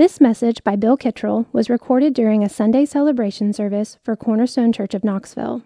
This 0.00 0.18
message 0.18 0.64
by 0.64 0.76
Bill 0.76 0.96
Kittrell 0.96 1.44
was 1.52 1.68
recorded 1.68 2.14
during 2.14 2.42
a 2.42 2.48
Sunday 2.48 2.86
celebration 2.86 3.52
service 3.52 3.98
for 4.02 4.16
Cornerstone 4.16 4.72
Church 4.72 4.94
of 4.94 5.04
Knoxville. 5.04 5.62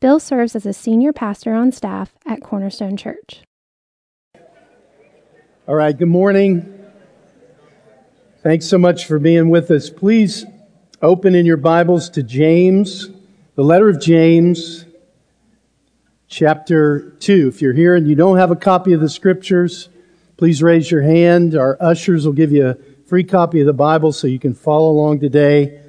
Bill 0.00 0.18
serves 0.18 0.56
as 0.56 0.64
a 0.64 0.72
senior 0.72 1.12
pastor 1.12 1.52
on 1.52 1.70
staff 1.70 2.14
at 2.24 2.40
Cornerstone 2.40 2.96
Church. 2.96 3.42
All 5.66 5.74
right, 5.74 5.94
good 5.94 6.08
morning. 6.08 6.82
Thanks 8.42 8.64
so 8.64 8.78
much 8.78 9.04
for 9.04 9.18
being 9.18 9.50
with 9.50 9.70
us. 9.70 9.90
Please 9.90 10.46
open 11.02 11.34
in 11.34 11.44
your 11.44 11.58
Bibles 11.58 12.08
to 12.08 12.22
James, 12.22 13.10
the 13.54 13.64
letter 13.64 13.90
of 13.90 14.00
James, 14.00 14.86
chapter 16.26 17.10
2. 17.20 17.48
If 17.48 17.60
you're 17.60 17.74
here 17.74 17.94
and 17.94 18.08
you 18.08 18.14
don't 18.14 18.38
have 18.38 18.50
a 18.50 18.56
copy 18.56 18.94
of 18.94 19.02
the 19.02 19.10
scriptures, 19.10 19.90
please 20.38 20.62
raise 20.62 20.90
your 20.90 21.02
hand. 21.02 21.54
Our 21.54 21.76
ushers 21.82 22.24
will 22.24 22.32
give 22.32 22.50
you 22.50 22.68
a 22.70 22.87
free 23.08 23.24
copy 23.24 23.58
of 23.60 23.66
the 23.66 23.72
Bible 23.72 24.12
so 24.12 24.26
you 24.26 24.38
can 24.38 24.52
follow 24.52 24.90
along 24.90 25.18
today 25.18 25.80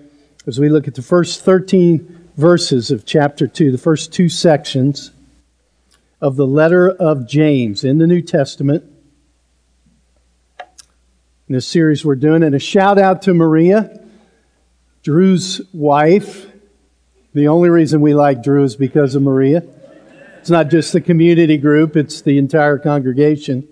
as 0.47 0.57
we 0.57 0.69
look 0.69 0.87
at 0.87 0.95
the 0.95 1.01
first 1.01 1.43
13 1.43 2.29
verses 2.37 2.91
of 2.91 3.05
chapter 3.05 3.45
2, 3.45 3.73
the 3.73 3.77
first 3.77 4.13
two 4.13 4.29
sections 4.29 5.11
of 6.21 6.37
the 6.37 6.47
letter 6.47 6.89
of 6.89 7.27
James 7.27 7.83
in 7.83 7.97
the 7.97 8.07
New 8.07 8.21
Testament 8.21 8.85
in 10.61 11.55
this 11.55 11.67
series 11.67 12.05
we're 12.05 12.15
doing. 12.15 12.41
And 12.41 12.55
a 12.55 12.59
shout 12.59 12.97
out 12.97 13.21
to 13.23 13.33
Maria, 13.33 14.01
Drew's 15.03 15.59
wife. 15.73 16.47
The 17.33 17.49
only 17.49 17.69
reason 17.69 17.99
we 17.99 18.13
like 18.13 18.41
Drew 18.41 18.63
is 18.63 18.77
because 18.77 19.13
of 19.15 19.23
Maria. 19.23 19.61
It's 20.37 20.49
not 20.49 20.69
just 20.69 20.93
the 20.93 21.01
community 21.01 21.57
group, 21.57 21.97
it's 21.97 22.21
the 22.21 22.37
entire 22.37 22.77
congregation. 22.77 23.67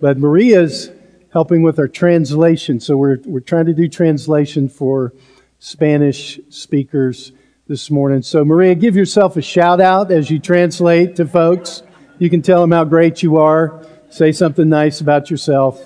But 0.00 0.18
Maria's 0.18 0.90
helping 1.34 1.62
with 1.62 1.80
our 1.80 1.88
translation. 1.88 2.78
So 2.78 2.96
we're, 2.96 3.18
we're 3.24 3.40
trying 3.40 3.66
to 3.66 3.74
do 3.74 3.88
translation 3.88 4.68
for 4.68 5.12
Spanish 5.58 6.38
speakers 6.48 7.32
this 7.66 7.90
morning. 7.90 8.22
So, 8.22 8.44
Maria, 8.44 8.76
give 8.76 8.94
yourself 8.94 9.36
a 9.36 9.42
shout 9.42 9.80
out 9.80 10.12
as 10.12 10.30
you 10.30 10.38
translate 10.38 11.16
to 11.16 11.26
folks. 11.26 11.82
You 12.20 12.30
can 12.30 12.40
tell 12.40 12.60
them 12.60 12.70
how 12.70 12.84
great 12.84 13.20
you 13.24 13.38
are. 13.38 13.84
Say 14.10 14.30
something 14.30 14.68
nice 14.68 15.00
about 15.00 15.28
yourself. 15.28 15.84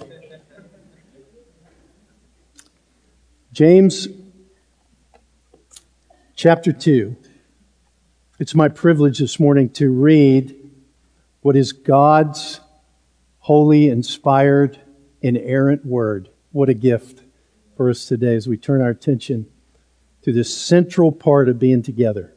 James 3.51 4.07
chapter 6.37 6.75
2. 6.75 7.17
It's 8.39 8.55
my 8.55 8.69
privilege 8.69 9.19
this 9.19 9.41
morning 9.41 9.71
to 9.71 9.91
read 9.91 10.55
what 11.41 11.57
is 11.57 11.73
God's 11.73 12.61
holy, 13.39 13.89
inspired, 13.89 14.79
inerrant 15.23 15.85
word. 15.85 16.29
What 16.53 16.69
a 16.69 16.75
gift 16.75 17.23
for 17.77 17.91
us 17.91 18.07
today 18.07 18.35
as 18.35 18.49
we 18.49 18.57
turn 18.57 18.81
our 18.81 18.91
attention 18.91 19.47
to 20.23 20.33
this 20.33 20.57
central 20.57 21.13
part 21.13 21.49
of 21.49 21.59
being 21.59 21.83
together 21.83 22.35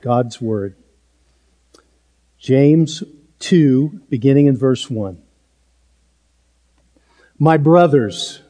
God's 0.00 0.40
word. 0.40 0.76
James 2.38 3.02
2, 3.40 4.02
beginning 4.08 4.46
in 4.46 4.56
verse 4.56 4.88
1. 4.88 5.20
My 7.38 7.56
brothers, 7.56 8.42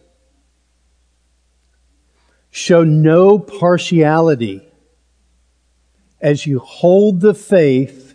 Show 2.59 2.83
no 2.83 3.39
partiality 3.39 4.63
as 6.21 6.47
you 6.47 6.59
hold 6.59 7.21
the 7.21 7.35
faith 7.35 8.08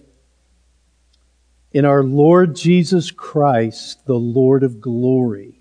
in 1.73 1.85
our 1.85 2.03
Lord 2.03 2.55
Jesus 2.55 3.09
Christ, 3.09 4.05
the 4.05 4.13
Lord 4.13 4.63
of 4.63 4.79
glory. 4.79 5.59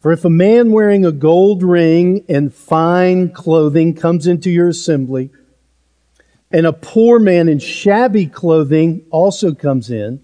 For 0.00 0.12
if 0.12 0.24
a 0.24 0.30
man 0.30 0.70
wearing 0.70 1.04
a 1.04 1.12
gold 1.12 1.62
ring 1.62 2.24
and 2.28 2.54
fine 2.54 3.30
clothing 3.30 3.94
comes 3.94 4.26
into 4.26 4.50
your 4.50 4.68
assembly, 4.68 5.30
and 6.50 6.66
a 6.66 6.72
poor 6.72 7.18
man 7.18 7.48
in 7.48 7.58
shabby 7.58 8.26
clothing 8.26 9.06
also 9.10 9.54
comes 9.54 9.90
in, 9.90 10.22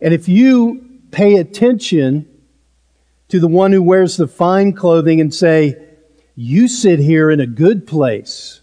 and 0.00 0.12
if 0.12 0.28
you 0.28 1.00
pay 1.12 1.36
attention 1.36 2.28
to 3.28 3.38
the 3.38 3.48
one 3.48 3.72
who 3.72 3.82
wears 3.82 4.16
the 4.16 4.26
fine 4.26 4.72
clothing 4.72 5.20
and 5.20 5.32
say, 5.32 5.76
You 6.34 6.66
sit 6.66 6.98
here 6.98 7.30
in 7.30 7.38
a 7.38 7.46
good 7.46 7.86
place. 7.86 8.61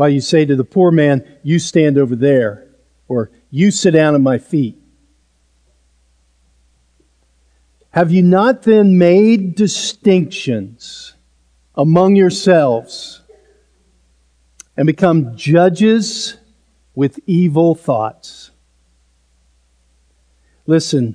While 0.00 0.08
you 0.08 0.22
say 0.22 0.46
to 0.46 0.56
the 0.56 0.64
poor 0.64 0.90
man, 0.90 1.26
You 1.42 1.58
stand 1.58 1.98
over 1.98 2.16
there, 2.16 2.66
or 3.06 3.30
You 3.50 3.70
sit 3.70 3.90
down 3.90 4.14
at 4.14 4.22
my 4.22 4.38
feet. 4.38 4.78
Have 7.90 8.10
you 8.10 8.22
not 8.22 8.62
then 8.62 8.96
made 8.96 9.56
distinctions 9.56 11.12
among 11.74 12.16
yourselves 12.16 13.20
and 14.74 14.86
become 14.86 15.36
judges 15.36 16.38
with 16.94 17.20
evil 17.26 17.74
thoughts? 17.74 18.52
Listen, 20.64 21.14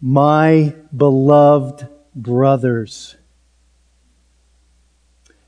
my 0.00 0.74
beloved 0.96 1.86
brothers. 2.16 3.14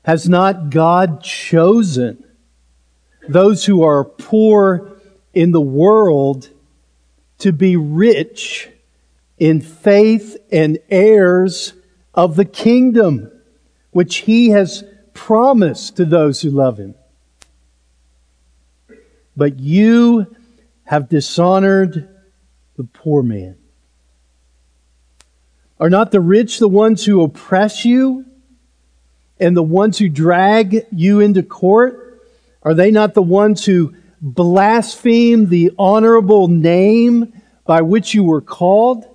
Has 0.03 0.29
not 0.29 0.69
God 0.69 1.21
chosen 1.21 2.23
those 3.29 3.65
who 3.65 3.83
are 3.83 4.03
poor 4.03 4.91
in 5.33 5.51
the 5.51 5.61
world 5.61 6.49
to 7.37 7.53
be 7.53 7.75
rich 7.75 8.69
in 9.37 9.61
faith 9.61 10.35
and 10.51 10.79
heirs 10.89 11.73
of 12.13 12.35
the 12.35 12.45
kingdom, 12.45 13.31
which 13.91 14.17
he 14.17 14.49
has 14.49 14.83
promised 15.13 15.95
to 15.97 16.05
those 16.05 16.41
who 16.41 16.49
love 16.49 16.77
him? 16.77 16.95
But 19.37 19.59
you 19.59 20.35
have 20.85 21.07
dishonored 21.07 22.09
the 22.75 22.83
poor 22.83 23.21
man. 23.21 23.55
Are 25.79 25.89
not 25.89 26.11
the 26.11 26.19
rich 26.19 26.59
the 26.59 26.67
ones 26.67 27.05
who 27.05 27.21
oppress 27.21 27.85
you 27.85 28.25
and 29.39 29.55
the 29.55 29.63
ones 29.63 29.97
who 29.97 30.09
drag 30.09 30.87
you 30.91 31.19
into 31.21 31.43
court? 31.43 32.08
Are 32.63 32.73
they 32.73 32.91
not 32.91 33.13
the 33.13 33.21
ones 33.21 33.65
who 33.65 33.93
blaspheme 34.21 35.47
the 35.47 35.71
honorable 35.77 36.47
name 36.47 37.41
by 37.65 37.81
which 37.81 38.13
you 38.13 38.23
were 38.23 38.41
called? 38.41 39.05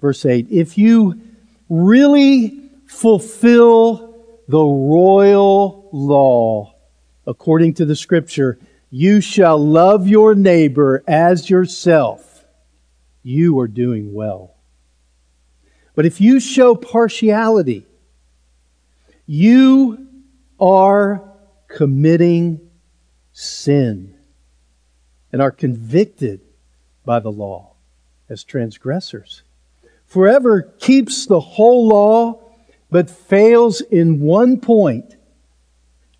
Verse 0.00 0.24
8 0.24 0.48
If 0.50 0.76
you 0.76 1.20
really 1.68 2.70
fulfill 2.86 4.14
the 4.48 4.62
royal 4.62 5.88
law 5.92 6.74
according 7.26 7.74
to 7.74 7.84
the 7.84 7.96
scripture, 7.96 8.58
you 8.90 9.20
shall 9.20 9.58
love 9.58 10.06
your 10.06 10.34
neighbor 10.34 11.02
as 11.06 11.50
yourself. 11.50 12.44
You 13.22 13.58
are 13.58 13.68
doing 13.68 14.14
well. 14.14 14.54
But 15.94 16.06
if 16.06 16.20
you 16.20 16.38
show 16.38 16.76
partiality, 16.76 17.84
you 19.26 20.06
are 20.60 21.35
committing 21.68 22.60
sin 23.32 24.14
and 25.32 25.42
are 25.42 25.50
convicted 25.50 26.40
by 27.04 27.20
the 27.20 27.30
law 27.30 27.74
as 28.28 28.44
transgressors. 28.44 29.42
Forever 30.06 30.62
keeps 30.78 31.26
the 31.26 31.40
whole 31.40 31.88
law, 31.88 32.40
but 32.90 33.10
fails 33.10 33.80
in 33.80 34.20
one 34.20 34.60
point, 34.60 35.16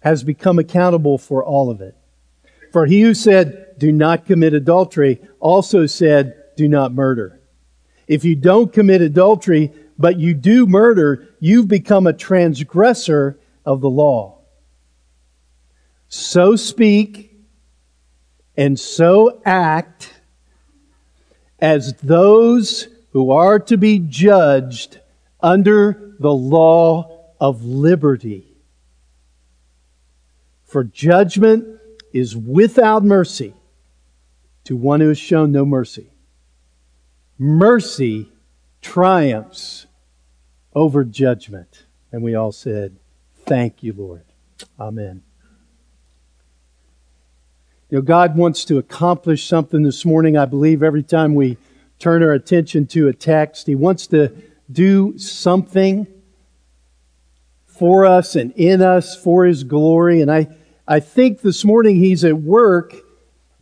has 0.00 0.22
become 0.22 0.58
accountable 0.58 1.18
for 1.18 1.44
all 1.44 1.70
of 1.70 1.80
it. 1.80 1.96
For 2.72 2.86
he 2.86 3.00
who 3.00 3.14
said, 3.14 3.78
Do 3.78 3.92
not 3.92 4.26
commit 4.26 4.52
adultery, 4.54 5.20
also 5.40 5.86
said, 5.86 6.34
Do 6.56 6.68
not 6.68 6.92
murder. 6.92 7.40
If 8.06 8.24
you 8.24 8.36
don't 8.36 8.72
commit 8.72 9.00
adultery, 9.00 9.72
but 9.98 10.18
you 10.18 10.34
do 10.34 10.66
murder, 10.66 11.28
you've 11.40 11.68
become 11.68 12.06
a 12.06 12.12
transgressor 12.12 13.38
of 13.64 13.80
the 13.80 13.90
law. 13.90 14.35
So 16.08 16.56
speak 16.56 17.34
and 18.56 18.78
so 18.78 19.40
act 19.44 20.14
as 21.58 21.94
those 21.94 22.88
who 23.12 23.30
are 23.30 23.58
to 23.58 23.76
be 23.76 23.98
judged 23.98 25.00
under 25.40 26.14
the 26.18 26.32
law 26.32 27.32
of 27.40 27.64
liberty. 27.64 28.56
For 30.64 30.84
judgment 30.84 31.80
is 32.12 32.36
without 32.36 33.04
mercy 33.04 33.54
to 34.64 34.76
one 34.76 35.00
who 35.00 35.08
has 35.08 35.18
shown 35.18 35.52
no 35.52 35.64
mercy 35.64 36.10
mercy 37.38 38.30
triumphs 38.80 39.86
over 40.74 41.04
judgment. 41.04 41.84
And 42.12 42.22
we 42.22 42.34
all 42.34 42.52
said, 42.52 42.96
Thank 43.44 43.82
you, 43.82 43.92
Lord. 43.92 44.24
Amen. 44.78 45.22
You 47.88 47.98
know, 47.98 48.02
God 48.02 48.36
wants 48.36 48.64
to 48.64 48.78
accomplish 48.78 49.46
something 49.46 49.84
this 49.84 50.04
morning. 50.04 50.36
I 50.36 50.44
believe 50.44 50.82
every 50.82 51.04
time 51.04 51.36
we 51.36 51.56
turn 52.00 52.20
our 52.24 52.32
attention 52.32 52.86
to 52.88 53.06
a 53.06 53.12
text. 53.12 53.68
He 53.68 53.76
wants 53.76 54.08
to 54.08 54.32
do 54.70 55.16
something 55.18 56.08
for 57.64 58.04
us 58.04 58.34
and 58.34 58.52
in 58.52 58.82
us 58.82 59.16
for 59.16 59.44
His 59.44 59.62
glory. 59.62 60.20
And 60.20 60.32
I, 60.32 60.48
I 60.88 60.98
think 60.98 61.42
this 61.42 61.64
morning 61.64 61.96
He's 61.96 62.24
at 62.24 62.38
work 62.38 62.92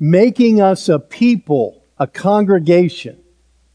making 0.00 0.58
us 0.58 0.88
a 0.88 0.98
people, 0.98 1.84
a 1.98 2.06
congregation, 2.06 3.22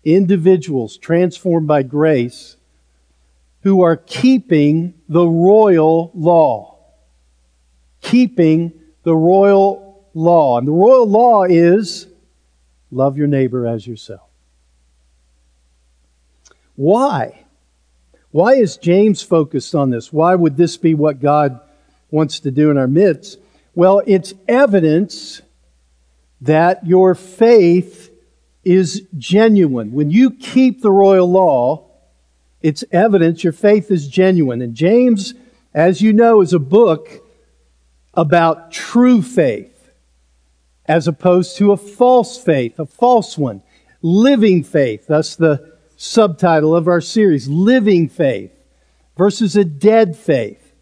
individuals 0.04 0.98
transformed 0.98 1.68
by 1.68 1.84
grace 1.84 2.58
who 3.62 3.84
are 3.84 3.98
keeping 3.98 4.96
the 5.08 5.28
royal 5.28 6.10
law. 6.16 6.80
Keeping 8.02 8.74
the 9.04 9.16
royal 9.16 9.89
law. 10.14 10.58
And 10.58 10.68
the 10.68 10.72
royal 10.72 11.08
law 11.08 11.44
is 11.44 12.08
love 12.92 13.18
your 13.18 13.28
neighbor 13.28 13.68
as 13.68 13.86
yourself. 13.86 14.30
Why? 16.76 17.46
Why 18.32 18.54
is 18.54 18.78
James 18.78 19.22
focused 19.22 19.76
on 19.76 19.90
this? 19.90 20.14
Why 20.14 20.36
would 20.36 20.56
this 20.56 20.78
be 20.78 20.94
what 20.94 21.20
God 21.20 21.60
wants 22.12 22.40
to 22.42 22.52
do 22.52 22.72
in 22.72 22.78
our 22.78 22.88
midst? 22.88 23.40
Well, 23.76 24.02
it's 24.06 24.34
evidence 24.48 25.42
that 26.42 26.86
your 26.86 27.16
faith 27.16 28.12
is 28.64 29.08
genuine. 29.18 29.92
When 29.92 30.12
you 30.12 30.32
keep 30.32 30.82
the 30.82 30.92
royal 30.92 31.30
law, 31.30 31.86
it's 32.62 32.84
evidence 32.92 33.44
your 33.44 33.54
faith 33.54 33.90
is 33.90 34.08
genuine. 34.08 34.62
And 34.62 34.76
James, 34.76 35.34
as 35.74 36.02
you 36.02 36.14
know, 36.14 36.42
is 36.42 36.54
a 36.54 36.60
book 36.60 37.10
about 38.14 38.72
true 38.72 39.22
faith 39.22 39.69
as 40.90 41.08
opposed 41.08 41.56
to 41.56 41.72
a 41.72 41.78
false 41.78 42.42
faith, 42.42 42.80
a 42.80 42.86
false 42.86 43.38
one. 43.38 43.62
Living 44.02 44.64
faith. 44.64 45.06
That's 45.08 45.36
the 45.36 45.78
subtitle 45.96 46.76
of 46.76 46.88
our 46.88 47.00
series. 47.00 47.48
Living 47.48 48.10
faith 48.10 48.52
versus 49.16 49.56
a 49.56 49.64
dead 49.64 50.18
faith. 50.18 50.74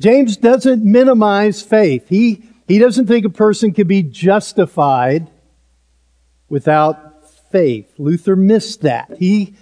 James 0.00 0.38
doesn't 0.38 0.82
minimize 0.82 1.60
faith. 1.60 2.08
He, 2.08 2.44
he 2.66 2.78
doesn't 2.78 3.06
think 3.06 3.26
a 3.26 3.30
person 3.30 3.74
can 3.74 3.86
be 3.86 4.02
justified 4.02 5.30
without 6.48 7.28
faith. 7.52 7.92
Luther 7.98 8.36
missed 8.36 8.80
that. 8.82 9.16
He 9.18 9.54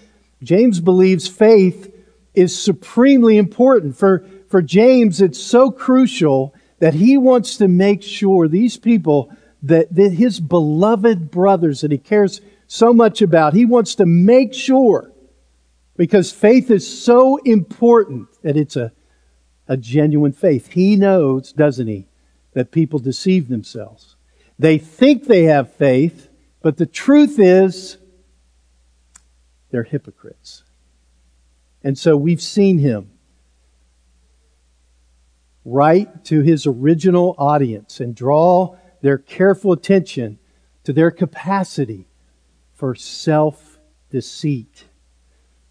James 0.42 0.80
believes 0.80 1.28
faith 1.28 1.92
is 2.34 2.58
supremely 2.58 3.38
important. 3.38 3.96
For, 3.96 4.24
for 4.48 4.62
James, 4.62 5.20
it's 5.20 5.40
so 5.40 5.70
crucial 5.70 6.54
that 6.82 6.94
he 6.94 7.16
wants 7.16 7.58
to 7.58 7.68
make 7.68 8.02
sure 8.02 8.48
these 8.48 8.76
people, 8.76 9.32
that, 9.62 9.94
that 9.94 10.10
his 10.14 10.40
beloved 10.40 11.30
brothers 11.30 11.82
that 11.82 11.92
he 11.92 11.96
cares 11.96 12.40
so 12.66 12.92
much 12.92 13.22
about, 13.22 13.54
he 13.54 13.64
wants 13.64 13.94
to 13.94 14.04
make 14.04 14.52
sure, 14.52 15.12
because 15.96 16.32
faith 16.32 16.72
is 16.72 17.04
so 17.04 17.36
important 17.44 18.26
that 18.42 18.56
it's 18.56 18.74
a, 18.74 18.90
a 19.68 19.76
genuine 19.76 20.32
faith. 20.32 20.72
He 20.72 20.96
knows, 20.96 21.52
doesn't 21.52 21.86
he, 21.86 22.08
that 22.54 22.72
people 22.72 22.98
deceive 22.98 23.46
themselves. 23.46 24.16
They 24.58 24.76
think 24.76 25.26
they 25.26 25.44
have 25.44 25.72
faith, 25.72 26.30
but 26.62 26.78
the 26.78 26.86
truth 26.86 27.38
is, 27.38 27.96
they're 29.70 29.84
hypocrites. 29.84 30.64
And 31.84 31.96
so 31.96 32.16
we've 32.16 32.42
seen 32.42 32.78
him 32.78 33.11
write 35.64 36.24
to 36.26 36.40
his 36.40 36.66
original 36.66 37.34
audience 37.38 38.00
and 38.00 38.14
draw 38.14 38.76
their 39.00 39.18
careful 39.18 39.72
attention 39.72 40.38
to 40.84 40.92
their 40.92 41.10
capacity 41.10 42.06
for 42.74 42.94
self 42.94 43.78
deceit. 44.10 44.84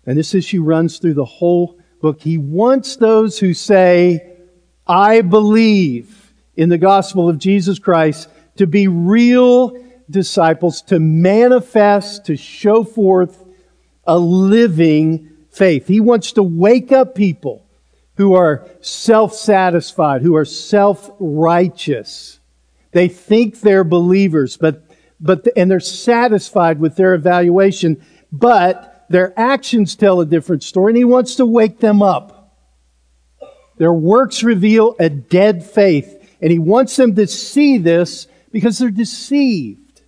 And 0.05 0.17
this 0.17 0.33
issue 0.33 0.63
runs 0.63 0.97
through 0.97 1.13
the 1.13 1.25
whole 1.25 1.77
book. 2.01 2.21
He 2.21 2.38
wants 2.38 2.95
those 2.95 3.39
who 3.39 3.53
say, 3.53 4.38
I 4.88 5.21
believe 5.21 6.33
in 6.55 6.69
the 6.69 6.77
gospel 6.77 7.29
of 7.29 7.37
Jesus 7.37 7.79
Christ 7.79 8.29
to 8.57 8.67
be 8.67 8.87
real 8.87 9.75
disciples, 10.09 10.81
to 10.83 10.99
manifest, 10.99 12.25
to 12.25 12.35
show 12.35 12.83
forth 12.83 13.45
a 14.05 14.17
living 14.17 15.29
faith. 15.49 15.87
He 15.87 15.99
wants 15.99 16.33
to 16.33 16.44
wake 16.44 16.91
up 16.91 17.15
people 17.15 17.65
who 18.17 18.33
are 18.33 18.67
self 18.81 19.33
satisfied, 19.33 20.21
who 20.21 20.35
are 20.35 20.45
self 20.45 21.09
righteous. 21.19 22.39
They 22.91 23.07
think 23.07 23.61
they're 23.61 23.83
believers, 23.83 24.57
but, 24.57 24.83
but, 25.19 25.47
and 25.55 25.71
they're 25.71 25.79
satisfied 25.79 26.79
with 26.79 26.95
their 26.95 27.13
evaluation, 27.13 28.05
but 28.31 29.05
their 29.09 29.37
actions 29.39 29.95
tell 29.95 30.19
a 30.19 30.25
different 30.25 30.63
story, 30.63 30.91
and 30.91 30.97
he 30.97 31.05
wants 31.05 31.35
to 31.35 31.45
wake 31.45 31.79
them 31.79 32.01
up. 32.01 32.57
Their 33.77 33.93
works 33.93 34.43
reveal 34.43 34.95
a 34.99 35.09
dead 35.09 35.65
faith, 35.65 36.35
and 36.41 36.51
he 36.51 36.59
wants 36.59 36.95
them 36.95 37.15
to 37.15 37.27
see 37.27 37.77
this 37.77 38.27
because 38.51 38.77
they're 38.77 38.91
deceived. 38.91 40.01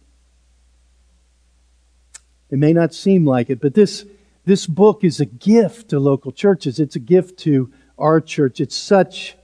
It 2.49 2.59
may 2.59 2.73
not 2.73 2.93
seem 2.93 3.25
like 3.25 3.49
it, 3.49 3.59
but 3.61 3.73
this, 3.73 4.05
this 4.45 4.67
book 4.67 5.03
is 5.03 5.19
a 5.19 5.25
gift 5.25 5.89
to 5.89 5.99
local 5.99 6.31
churches. 6.31 6.79
It's 6.79 6.95
a 6.95 6.99
gift 6.99 7.39
to 7.39 7.71
our 7.97 8.21
church. 8.21 8.59
It's 8.59 8.75
such 8.75 9.35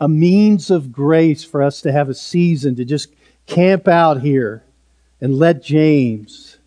a 0.00 0.08
means 0.08 0.70
of 0.70 0.92
grace 0.92 1.44
for 1.44 1.62
us 1.62 1.80
to 1.82 1.92
have 1.92 2.08
a 2.08 2.14
season 2.14 2.76
to 2.76 2.84
just 2.84 3.08
camp 3.46 3.88
out 3.88 4.20
here 4.20 4.64
and 5.20 5.34
let 5.34 5.62
James 5.62 6.58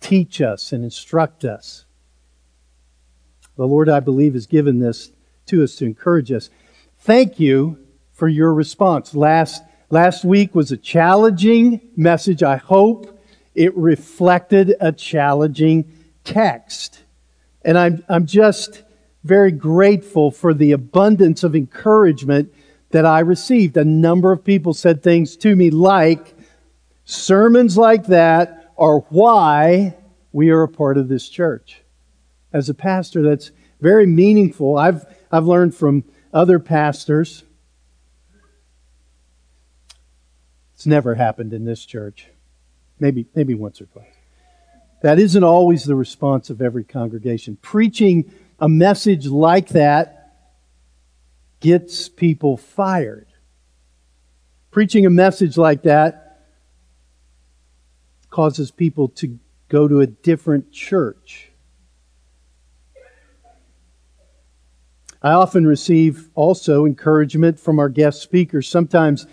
teach 0.00 0.40
us 0.40 0.72
and 0.72 0.84
instruct 0.84 1.44
us. 1.44 1.84
The 3.56 3.66
Lord, 3.66 3.88
I 3.88 4.00
believe, 4.00 4.34
has 4.34 4.46
given 4.46 4.78
this 4.78 5.10
to 5.46 5.64
us 5.64 5.74
to 5.76 5.84
encourage 5.84 6.30
us. 6.30 6.50
Thank 7.00 7.40
you 7.40 7.78
for 8.12 8.28
your 8.28 8.54
response. 8.54 9.14
Last, 9.14 9.62
last 9.90 10.24
week 10.24 10.54
was 10.54 10.70
a 10.70 10.76
challenging 10.76 11.80
message. 11.96 12.42
I 12.42 12.56
hope 12.56 13.20
it 13.54 13.76
reflected 13.76 14.76
a 14.80 14.92
challenging 14.92 15.92
text. 16.22 17.02
And 17.62 17.76
I'm, 17.76 18.04
I'm 18.08 18.26
just 18.26 18.84
very 19.28 19.52
grateful 19.52 20.30
for 20.30 20.54
the 20.54 20.72
abundance 20.72 21.44
of 21.44 21.54
encouragement 21.54 22.52
that 22.90 23.04
I 23.04 23.20
received. 23.20 23.76
A 23.76 23.84
number 23.84 24.32
of 24.32 24.42
people 24.42 24.72
said 24.72 25.02
things 25.02 25.36
to 25.36 25.54
me 25.54 25.70
like, 25.70 26.34
sermons 27.04 27.76
like 27.76 28.06
that 28.06 28.72
are 28.78 29.00
why 29.10 29.94
we 30.32 30.48
are 30.48 30.62
a 30.62 30.68
part 30.68 30.96
of 30.96 31.08
this 31.08 31.28
church. 31.28 31.82
As 32.52 32.70
a 32.70 32.74
pastor, 32.74 33.22
that's 33.22 33.50
very 33.80 34.06
meaningful. 34.06 34.78
I've, 34.78 35.04
I've 35.30 35.46
learned 35.46 35.74
from 35.74 36.04
other 36.32 36.58
pastors. 36.58 37.44
It's 40.74 40.86
never 40.86 41.14
happened 41.14 41.52
in 41.52 41.66
this 41.66 41.84
church 41.84 42.28
maybe, 43.00 43.26
maybe 43.34 43.54
once 43.54 43.80
or 43.80 43.86
twice. 43.86 44.06
That 45.02 45.18
isn't 45.18 45.44
always 45.44 45.84
the 45.84 45.94
response 45.94 46.50
of 46.50 46.60
every 46.60 46.84
congregation. 46.84 47.56
Preaching 47.60 48.32
a 48.58 48.68
message 48.68 49.26
like 49.26 49.68
that 49.68 50.34
gets 51.60 52.08
people 52.08 52.56
fired. 52.56 53.26
Preaching 54.70 55.06
a 55.06 55.10
message 55.10 55.56
like 55.56 55.82
that 55.82 56.46
causes 58.30 58.70
people 58.70 59.08
to 59.08 59.38
go 59.68 59.88
to 59.88 60.00
a 60.00 60.06
different 60.06 60.72
church. 60.72 61.50
I 65.20 65.32
often 65.32 65.66
receive 65.66 66.28
also 66.34 66.84
encouragement 66.84 67.58
from 67.58 67.78
our 67.78 67.88
guest 67.88 68.22
speakers. 68.22 68.68
Sometimes 68.68 69.26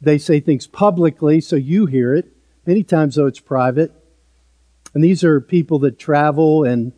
they 0.00 0.18
say 0.18 0.40
things 0.40 0.66
publicly 0.66 1.40
so 1.40 1.54
you 1.54 1.86
hear 1.86 2.14
it. 2.14 2.32
Many 2.66 2.82
times, 2.82 3.14
though, 3.14 3.26
it's 3.26 3.40
private. 3.40 3.92
And 4.94 5.04
these 5.04 5.22
are 5.22 5.40
people 5.40 5.78
that 5.80 5.98
travel 5.98 6.64
and 6.64 6.92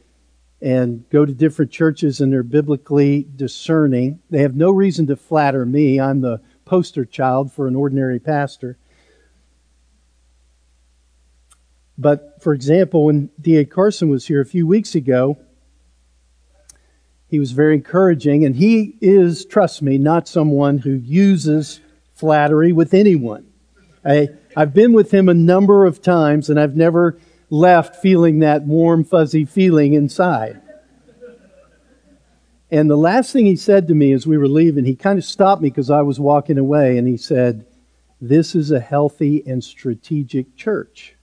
and 0.62 1.08
go 1.10 1.24
to 1.24 1.32
different 1.32 1.70
churches 1.70 2.20
and 2.20 2.32
they're 2.32 2.42
biblically 2.42 3.26
discerning. 3.36 4.20
They 4.28 4.42
have 4.42 4.54
no 4.54 4.70
reason 4.70 5.06
to 5.06 5.16
flatter 5.16 5.64
me. 5.64 5.98
I'm 5.98 6.20
the 6.20 6.40
poster 6.64 7.04
child 7.04 7.52
for 7.52 7.66
an 7.66 7.74
ordinary 7.74 8.18
pastor. 8.18 8.76
But 11.96 12.42
for 12.42 12.54
example, 12.54 13.04
when 13.04 13.30
D.A. 13.40 13.64
Carson 13.64 14.08
was 14.08 14.26
here 14.26 14.40
a 14.40 14.46
few 14.46 14.66
weeks 14.66 14.94
ago, 14.94 15.38
he 17.28 17.38
was 17.38 17.52
very 17.52 17.74
encouraging, 17.74 18.44
and 18.44 18.56
he 18.56 18.96
is, 19.00 19.44
trust 19.44 19.82
me, 19.82 19.98
not 19.98 20.26
someone 20.26 20.78
who 20.78 20.90
uses 20.90 21.80
flattery 22.14 22.72
with 22.72 22.92
anyone. 22.92 23.46
I, 24.04 24.30
I've 24.56 24.74
been 24.74 24.92
with 24.92 25.12
him 25.12 25.28
a 25.28 25.34
number 25.34 25.86
of 25.86 26.02
times, 26.02 26.50
and 26.50 26.58
I've 26.58 26.74
never 26.74 27.18
left 27.50 27.96
feeling 27.96 28.38
that 28.38 28.62
warm, 28.62 29.04
fuzzy 29.04 29.44
feeling 29.44 29.94
inside. 29.94 30.62
And 32.70 32.88
the 32.88 32.96
last 32.96 33.32
thing 33.32 33.46
he 33.46 33.56
said 33.56 33.88
to 33.88 33.94
me 33.94 34.12
as 34.12 34.26
we 34.26 34.38
were 34.38 34.48
leaving, 34.48 34.84
he 34.84 34.94
kind 34.94 35.18
of 35.18 35.24
stopped 35.24 35.60
me 35.60 35.70
because 35.70 35.90
I 35.90 36.02
was 36.02 36.20
walking 36.20 36.56
away, 36.56 36.96
and 36.96 37.08
he 37.08 37.16
said, 37.16 37.66
This 38.20 38.54
is 38.54 38.70
a 38.70 38.78
healthy 38.78 39.42
and 39.44 39.62
strategic 39.62 40.54
church. 40.54 41.16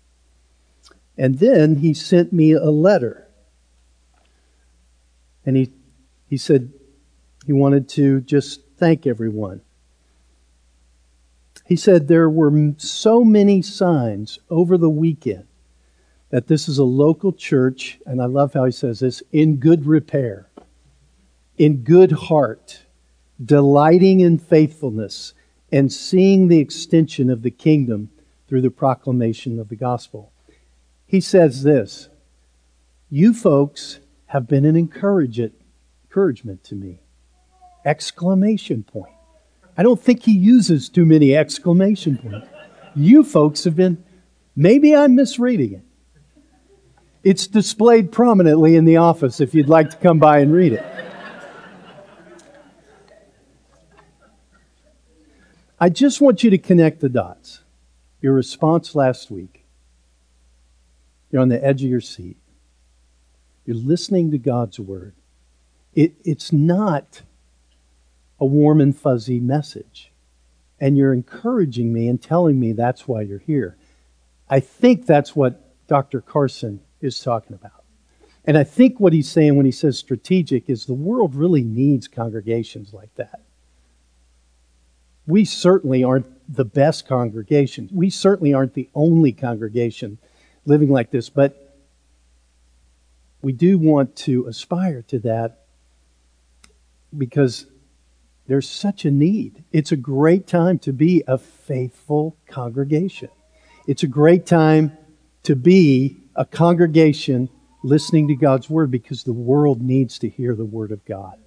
And 1.17 1.39
then 1.39 1.77
he 1.77 1.93
sent 1.93 2.33
me 2.33 2.51
a 2.51 2.69
letter. 2.69 3.27
And 5.45 5.55
he, 5.55 5.71
he 6.27 6.37
said 6.37 6.73
he 7.45 7.53
wanted 7.53 7.87
to 7.89 8.19
just 8.21 8.61
thank 8.77 9.07
everyone. 9.07 9.61
He 11.65 11.77
said 11.77 12.07
there 12.07 12.29
were 12.29 12.73
so 12.77 13.23
many 13.23 13.61
signs 13.61 14.39
over 14.49 14.77
the 14.77 14.89
weekend 14.89 15.46
that 16.29 16.47
this 16.47 16.67
is 16.67 16.77
a 16.77 16.83
local 16.83 17.31
church, 17.31 17.99
and 18.05 18.21
I 18.21 18.25
love 18.25 18.53
how 18.53 18.65
he 18.65 18.71
says 18.71 18.99
this 18.99 19.23
in 19.31 19.57
good 19.57 19.85
repair, 19.85 20.49
in 21.57 21.83
good 21.83 22.11
heart, 22.11 22.83
delighting 23.43 24.19
in 24.19 24.37
faithfulness, 24.37 25.33
and 25.71 25.91
seeing 25.91 26.47
the 26.47 26.59
extension 26.59 27.29
of 27.29 27.41
the 27.41 27.51
kingdom 27.51 28.09
through 28.47 28.61
the 28.61 28.71
proclamation 28.71 29.59
of 29.59 29.69
the 29.69 29.75
gospel. 29.75 30.31
He 31.05 31.21
says 31.21 31.63
this 31.63 32.09
You 33.09 33.33
folks 33.33 33.99
have 34.27 34.47
been 34.47 34.65
an 34.65 34.75
encouragement, 34.75 35.53
to 36.63 36.75
me. 36.75 36.99
Exclamation 37.85 38.83
point. 38.83 39.13
I 39.77 39.83
don't 39.83 40.01
think 40.01 40.23
he 40.23 40.31
uses 40.31 40.89
too 40.89 41.05
many 41.05 41.35
exclamation 41.35 42.17
points. 42.17 42.47
You 42.95 43.23
folks 43.23 43.63
have 43.65 43.75
been, 43.75 44.03
maybe 44.55 44.95
I'm 44.95 45.15
misreading 45.15 45.73
it. 45.73 45.86
It's 47.27 47.45
displayed 47.45 48.13
prominently 48.13 48.77
in 48.77 48.85
the 48.85 48.95
office 48.95 49.41
if 49.41 49.53
you'd 49.53 49.67
like 49.67 49.89
to 49.89 49.97
come 49.97 50.17
by 50.17 50.39
and 50.39 50.53
read 50.53 50.71
it. 50.71 50.85
I 55.77 55.89
just 55.89 56.21
want 56.21 56.41
you 56.41 56.51
to 56.51 56.57
connect 56.57 57.01
the 57.01 57.09
dots. 57.09 57.63
Your 58.21 58.31
response 58.31 58.95
last 58.95 59.29
week. 59.29 59.65
You're 61.29 61.41
on 61.41 61.49
the 61.49 61.61
edge 61.61 61.83
of 61.83 61.89
your 61.89 61.99
seat. 61.99 62.37
You're 63.65 63.75
listening 63.75 64.31
to 64.31 64.37
God's 64.37 64.79
word. 64.79 65.13
It, 65.93 66.13
it's 66.23 66.53
not 66.53 67.23
a 68.39 68.45
warm 68.45 68.79
and 68.79 68.97
fuzzy 68.97 69.41
message. 69.41 70.13
And 70.79 70.97
you're 70.97 71.13
encouraging 71.13 71.91
me 71.91 72.07
and 72.07 72.23
telling 72.23 72.57
me 72.57 72.71
that's 72.71 73.05
why 73.05 73.23
you're 73.23 73.39
here. 73.39 73.75
I 74.49 74.61
think 74.61 75.05
that's 75.05 75.35
what 75.35 75.61
Dr. 75.89 76.21
Carson 76.21 76.79
is 77.01 77.19
talking 77.19 77.53
about. 77.53 77.83
And 78.45 78.57
I 78.57 78.63
think 78.63 78.99
what 78.99 79.13
he's 79.13 79.29
saying 79.29 79.55
when 79.55 79.65
he 79.65 79.71
says 79.71 79.97
strategic 79.97 80.69
is 80.69 80.85
the 80.85 80.93
world 80.93 81.35
really 81.35 81.63
needs 81.63 82.07
congregations 82.07 82.93
like 82.93 83.13
that. 83.15 83.41
We 85.25 85.43
certainly 85.43 86.03
aren't 86.05 86.27
the 86.53 86.63
best 86.63 87.07
congregation. 87.07 87.89
We 87.91 88.09
certainly 88.09 88.53
aren't 88.53 88.73
the 88.73 88.89
only 88.95 89.33
congregation 89.33 90.17
living 90.65 90.89
like 90.89 91.11
this, 91.11 91.29
but 91.29 91.75
we 93.41 93.51
do 93.51 93.77
want 93.77 94.15
to 94.17 94.47
aspire 94.47 95.01
to 95.03 95.19
that 95.19 95.65
because 97.17 97.65
there's 98.47 98.69
such 98.69 99.03
a 99.03 99.11
need. 99.11 99.65
It's 99.71 99.91
a 99.91 99.97
great 99.97 100.47
time 100.47 100.79
to 100.79 100.93
be 100.93 101.23
a 101.27 101.37
faithful 101.37 102.37
congregation. 102.47 103.29
It's 103.87 104.03
a 104.03 104.07
great 104.07 104.45
time 104.45 104.97
to 105.43 105.55
be 105.55 106.17
a 106.37 106.45
congregation 106.45 107.49
listening 107.83 108.27
to 108.27 108.35
God's 108.35 108.69
word 108.69 108.91
because 108.91 109.23
the 109.23 109.33
world 109.33 109.81
needs 109.81 110.19
to 110.19 110.29
hear 110.29 110.55
the 110.55 110.65
word 110.65 110.91
of 110.91 111.03
God. 111.05 111.37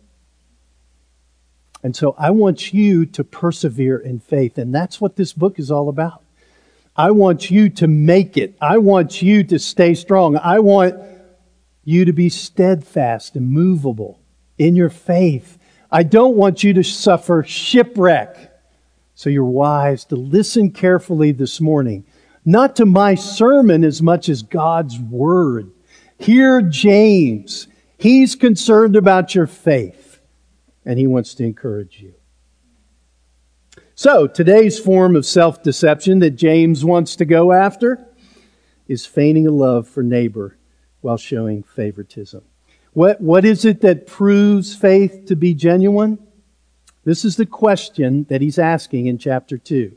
And 1.83 1.97
so 1.97 2.15
I 2.19 2.31
want 2.31 2.75
you 2.75 3.07
to 3.07 3.25
persevere 3.25 3.99
in 3.99 4.19
faith. 4.19 4.59
And 4.59 4.75
that's 4.75 5.01
what 5.01 5.17
this 5.17 5.33
book 5.33 5.59
is 5.59 5.71
all 5.71 5.89
about. 5.89 6.23
I 6.97 7.13
want 7.13 7.51
you 7.51 7.71
to 7.71 7.87
make 7.87 8.37
it. 8.37 8.57
I 8.61 8.79
want 8.79 9.23
you 9.23 9.45
to 9.45 9.59
stay 9.59 9.95
strong. 9.95 10.37
I 10.37 10.59
want 10.59 10.97
you 11.85 12.05
to 12.05 12.13
be 12.13 12.29
steadfast 12.29 13.37
and 13.37 13.51
movable 13.51 14.21
in 14.59 14.77
your 14.77 14.91
faith. 14.91 15.57
I 15.91 16.03
don't 16.03 16.37
want 16.37 16.63
you 16.63 16.75
to 16.75 16.85
suffer 16.85 17.43
shipwreck. 17.43 18.53
So 19.15 19.31
you're 19.31 19.45
wise 19.45 20.05
to 20.07 20.17
listen 20.17 20.71
carefully 20.71 21.33
this 21.33 21.61
morning 21.61 22.05
not 22.51 22.77
to 22.77 22.87
my 22.87 23.15
sermon 23.15 23.85
as 23.85 24.03
much 24.03 24.29
as 24.29 24.43
God's 24.43 24.99
word. 24.99 25.71
Hear 26.19 26.61
James. 26.63 27.69
He's 27.97 28.35
concerned 28.35 28.97
about 28.97 29.35
your 29.35 29.47
faith, 29.47 30.21
and 30.85 30.99
he 30.99 31.07
wants 31.07 31.35
to 31.35 31.45
encourage 31.45 32.01
you. 32.01 32.15
So, 33.95 34.27
today's 34.27 34.79
form 34.79 35.17
of 35.17 35.27
self 35.27 35.63
deception 35.63 36.21
that 36.21 36.31
James 36.31 36.85
wants 36.85 37.17
to 37.17 37.25
go 37.25 37.53
after 37.53 38.07
is 38.89 39.07
feigning 39.07 39.47
a 39.47 39.51
love 39.51 39.87
for 39.87 40.03
neighbor 40.03 40.57
while 41.03 41.19
showing 41.19 41.63
favoritism. 41.63 42.43
What, 42.93 43.21
what 43.21 43.45
is 43.45 43.65
it 43.65 43.83
that 43.83 44.07
proves 44.07 44.75
faith 44.75 45.27
to 45.27 45.37
be 45.37 45.55
genuine? 45.55 46.19
This 47.05 47.25
is 47.25 47.37
the 47.37 47.47
question 47.47 48.25
that 48.31 48.41
he's 48.41 48.59
asking 48.59 49.07
in 49.07 49.19
chapter 49.19 49.57
2. 49.57 49.95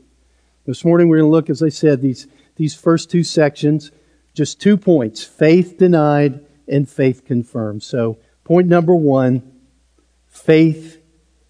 This 0.66 0.84
morning 0.84 1.08
we're 1.08 1.18
going 1.18 1.28
to 1.28 1.32
look, 1.32 1.50
as 1.50 1.62
I 1.62 1.68
said, 1.68 2.00
these, 2.00 2.26
these 2.56 2.74
first 2.74 3.10
two 3.10 3.22
sections, 3.22 3.90
just 4.34 4.60
two 4.60 4.76
points 4.76 5.22
faith 5.22 5.78
denied 5.78 6.44
and 6.68 6.88
faith 6.88 7.24
confirmed. 7.24 7.82
So, 7.82 8.18
point 8.44 8.68
number 8.68 8.94
one 8.94 9.52
faith 10.26 11.00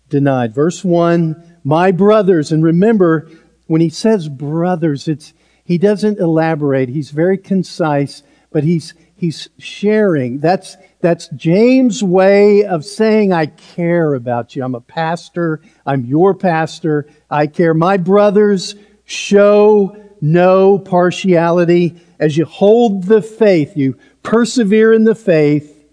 denied. 0.09 0.55
Verse 0.55 0.85
1 0.85 1.59
My 1.65 1.91
brothers, 1.91 2.53
and 2.53 2.63
remember, 2.63 3.31
when 3.67 3.81
he 3.81 3.89
says 3.89 4.29
brothers, 4.29 5.09
it's, 5.09 5.33
he 5.65 5.79
doesn't 5.79 6.19
elaborate, 6.19 6.89
he's 6.89 7.11
very 7.11 7.39
concise, 7.39 8.23
but 8.51 8.65
he's, 8.65 8.95
he's 9.17 9.49
sharing. 9.59 10.39
That's, 10.39 10.77
that's 11.01 11.29
James' 11.29 12.03
way 12.03 12.65
of 12.65 12.85
saying, 12.85 13.33
I 13.33 13.47
care 13.47 14.15
about 14.15 14.55
you. 14.55 14.63
I'm 14.63 14.75
a 14.75 14.81
pastor. 14.81 15.61
I'm 15.87 16.05
your 16.05 16.35
pastor. 16.35 17.09
I 17.31 17.47
care. 17.47 17.75
My 17.75 17.97
brothers, 17.97 18.75
Show 19.05 19.97
no 20.25 20.79
partiality 20.79 21.95
as 22.19 22.35
you 22.35 22.47
hold 22.47 23.05
the 23.05 23.21
faith, 23.21 23.77
you 23.77 23.95
persevere 24.23 24.91
in 24.95 25.05
the 25.05 25.15
faith 25.15 25.85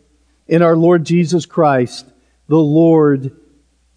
in 0.47 0.61
our 0.61 0.77
Lord 0.77 1.03
Jesus 1.03 1.45
Christ, 1.45 2.05
the 2.47 2.55
Lord 2.55 3.35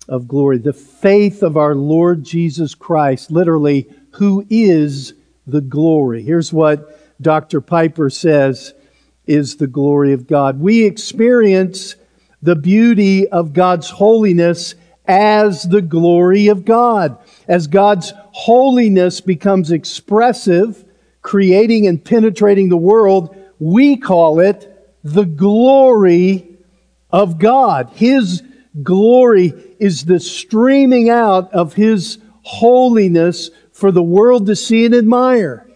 of 0.08 0.26
glory. 0.26 0.58
The 0.58 0.72
faith 0.72 1.44
of 1.44 1.56
our 1.56 1.76
Lord 1.76 2.24
Jesus 2.24 2.74
Christ, 2.74 3.30
literally, 3.30 3.86
who 4.14 4.44
is 4.50 5.14
the 5.46 5.60
glory. 5.60 6.24
Here's 6.24 6.52
what 6.52 7.22
Dr. 7.22 7.60
Piper 7.60 8.10
says 8.10 8.74
is 9.26 9.58
the 9.58 9.68
glory 9.68 10.12
of 10.12 10.26
God. 10.26 10.58
We 10.58 10.84
experience 10.84 11.94
the 12.42 12.56
beauty 12.56 13.28
of 13.28 13.52
God's 13.52 13.88
holiness 13.88 14.74
as 15.06 15.62
the 15.62 15.82
glory 15.82 16.48
of 16.48 16.64
God. 16.64 17.18
As 17.46 17.66
God's 17.66 18.12
holiness 18.32 19.20
becomes 19.20 19.70
expressive, 19.70 20.84
creating 21.22 21.86
and 21.86 22.02
penetrating 22.02 22.68
the 22.68 22.76
world, 22.76 23.36
we 23.58 23.96
call 23.96 24.40
it 24.40 24.70
the 25.02 25.24
glory 25.24 26.56
of 27.10 27.38
God. 27.38 27.90
His 27.94 28.42
glory 28.82 29.52
is 29.78 30.04
the 30.04 30.20
streaming 30.20 31.10
out 31.10 31.52
of 31.52 31.74
His 31.74 32.18
holiness 32.42 33.50
for 33.72 33.92
the 33.92 34.02
world 34.02 34.46
to 34.46 34.56
see 34.56 34.84
and 34.86 34.94
admire. 34.94 35.66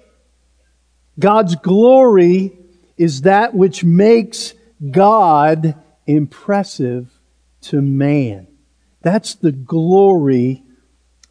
God's 1.19 1.57
glory 1.57 2.57
is 2.97 3.23
that 3.23 3.55
which 3.55 3.85
makes 3.85 4.55
God 4.91 5.75
impressive 6.07 7.11
to 7.63 7.83
man. 7.83 8.47
That's 9.03 9.35
the 9.35 9.53
glory 9.53 10.63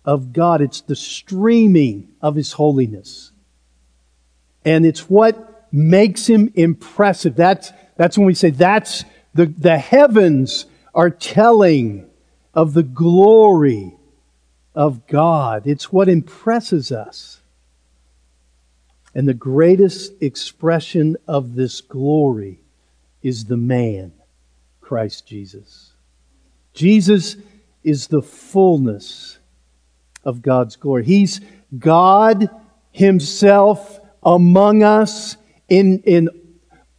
of 0.08 0.32
God. 0.32 0.62
It's 0.62 0.82
the 0.82 0.96
streaming 0.96 2.08
of 2.22 2.36
His 2.36 2.54
holiness. 2.54 3.32
And 4.66 4.86
it's 4.86 5.10
what 5.10 5.68
makes 5.72 6.26
Him 6.28 6.52
impressive. 6.56 7.36
That's, 7.36 7.72
that's 7.98 8.18
when 8.18 8.26
we 8.26 8.34
say 8.34 8.50
that's 8.50 9.04
the, 9.36 9.46
the 9.46 9.78
heavens 9.78 10.66
are 10.96 11.10
telling 11.10 12.10
of 12.54 12.74
the 12.74 12.84
glory 12.84 13.96
of 14.74 15.06
God. 15.08 15.68
It's 15.68 15.92
what 15.92 16.08
impresses 16.08 16.92
us. 16.92 17.42
And 19.14 19.28
the 19.28 19.34
greatest 19.34 20.14
expression 20.22 21.18
of 21.28 21.56
this 21.56 21.82
glory 21.82 22.62
is 23.22 23.46
the 23.46 23.58
man, 23.58 24.14
Christ 24.80 25.28
Jesus. 25.28 25.92
Jesus 26.74 27.36
is 27.84 28.08
the 28.08 28.22
fullness 28.22 29.40
of 30.28 30.44
God's 30.44 30.76
glory. 30.76 31.06
He's 31.06 31.42
God 31.80 32.50
Himself 32.92 34.00
among 34.22 34.84
us 34.84 35.38
in, 35.70 36.04
in 36.04 36.30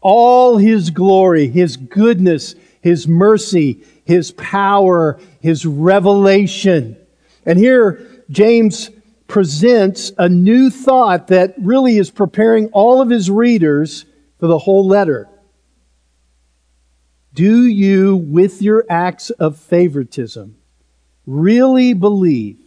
all 0.00 0.56
His 0.56 0.90
glory, 0.90 1.47
His 1.47 1.76
goodness, 1.76 2.56
His 2.80 3.06
mercy, 3.06 3.85
His 4.04 4.32
power, 4.32 5.20
His 5.40 5.66
revelation. 5.66 6.97
And 7.44 7.58
here, 7.58 8.25
James 8.30 8.90
presents 9.26 10.11
a 10.16 10.28
new 10.28 10.70
thought 10.70 11.28
that 11.28 11.54
really 11.58 11.99
is 11.99 12.11
preparing 12.11 12.68
all 12.68 13.02
of 13.02 13.11
his 13.11 13.30
readers 13.30 14.06
for 14.40 14.47
the 14.47 14.58
whole 14.58 14.87
letter. 14.87 15.28
Do 17.35 17.66
you, 17.66 18.16
with 18.16 18.62
your 18.62 18.85
acts 18.88 19.28
of 19.30 19.58
favoritism, 19.58 20.56
really 21.26 21.92
believe 21.92 22.58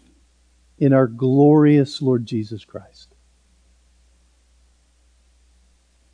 in 0.82 0.92
our 0.92 1.08
glorious 1.08 2.02
Lord 2.02 2.26
Jesus 2.26 2.66
Christ? 2.66 3.14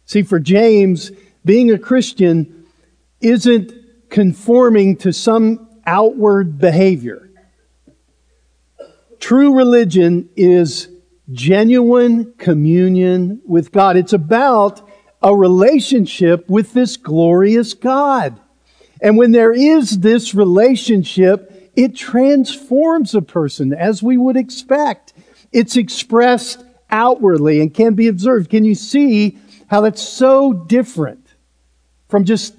See, 0.05 0.23
for 0.23 0.39
James, 0.39 1.11
being 1.43 1.71
a 1.71 1.79
Christian 1.79 2.65
isn't 3.21 3.71
conforming 4.09 4.97
to 4.97 5.13
some 5.13 5.69
outward 5.85 6.59
behavior. 6.59 7.29
True 9.19 9.55
religion 9.55 10.29
is 10.35 10.89
genuine 11.31 12.33
communion 12.37 13.41
with 13.45 13.71
God. 13.71 13.95
It's 13.95 14.13
about 14.13 14.87
a 15.21 15.33
relationship 15.33 16.49
with 16.49 16.73
this 16.73 16.97
glorious 16.97 17.73
God. 17.73 18.39
And 19.01 19.17
when 19.17 19.31
there 19.31 19.53
is 19.53 19.99
this 19.99 20.35
relationship, 20.35 21.56
it 21.77 21.95
transforms 21.95 23.15
a 23.15 23.21
person 23.21 23.71
as 23.71 24.03
we 24.03 24.17
would 24.17 24.35
expect. 24.35 25.13
It's 25.53 25.77
expressed 25.77 26.61
outwardly 26.89 27.61
and 27.61 27.73
can 27.73 27.93
be 27.93 28.07
observed. 28.07 28.49
Can 28.49 28.65
you 28.65 28.75
see 28.75 29.37
how 29.67 29.81
that's 29.81 30.01
so 30.01 30.51
different 30.51 31.25
from 32.09 32.25
just 32.25 32.55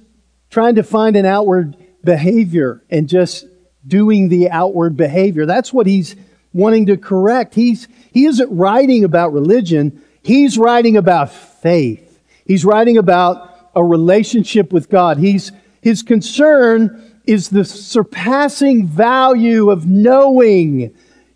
trying 0.50 0.76
to 0.76 0.82
find 0.82 1.16
an 1.16 1.26
outward 1.26 1.76
behavior 2.04 2.82
and 2.88 3.08
just 3.08 3.44
doing 3.86 4.28
the 4.28 4.50
outward 4.50 4.96
behavior. 4.96 5.46
That's 5.46 5.72
what 5.72 5.86
he's 5.86 6.14
wanting 6.52 6.86
to 6.86 6.96
correct. 6.96 7.54
He's, 7.54 7.88
he 8.12 8.26
isn't 8.26 8.54
writing 8.54 9.04
about 9.04 9.32
religion. 9.32 10.02
He's 10.22 10.58
writing 10.58 10.96
about 10.96 11.32
faith. 11.32 12.20
He's 12.44 12.64
writing 12.64 12.98
about 12.98 13.70
a 13.74 13.82
relationship 13.82 14.72
with 14.72 14.88
God. 14.88 15.18
He's, 15.18 15.52
his 15.80 16.02
concern 16.02 17.07
is 17.28 17.50
the 17.50 17.64
surpassing 17.64 18.86
value 18.86 19.70
of 19.70 19.86
knowing 19.86 20.94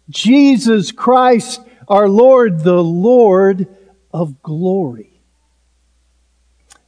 Jesus 0.09 0.91
Christ, 0.91 1.61
our 1.87 2.09
Lord, 2.09 2.61
the 2.61 2.83
Lord 2.83 3.69
of 4.11 4.43
glory. 4.43 5.21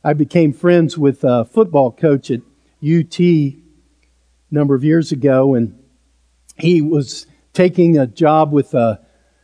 I 0.03 0.15
became 0.15 0.55
friends 0.55 0.97
with 0.97 1.23
a 1.23 1.45
football 1.45 1.93
coach 1.93 2.31
at 2.31 2.41
UT 2.83 3.21
a 3.21 3.55
number 4.51 4.75
of 4.75 4.83
years 4.83 5.13
ago, 5.13 5.55
and 5.55 5.79
he 6.57 6.81
was 6.81 7.27
taking 7.53 7.99
a 7.99 8.07
job 8.07 8.53
with 8.53 8.73
a, 8.73 8.79
uh, 8.79 8.97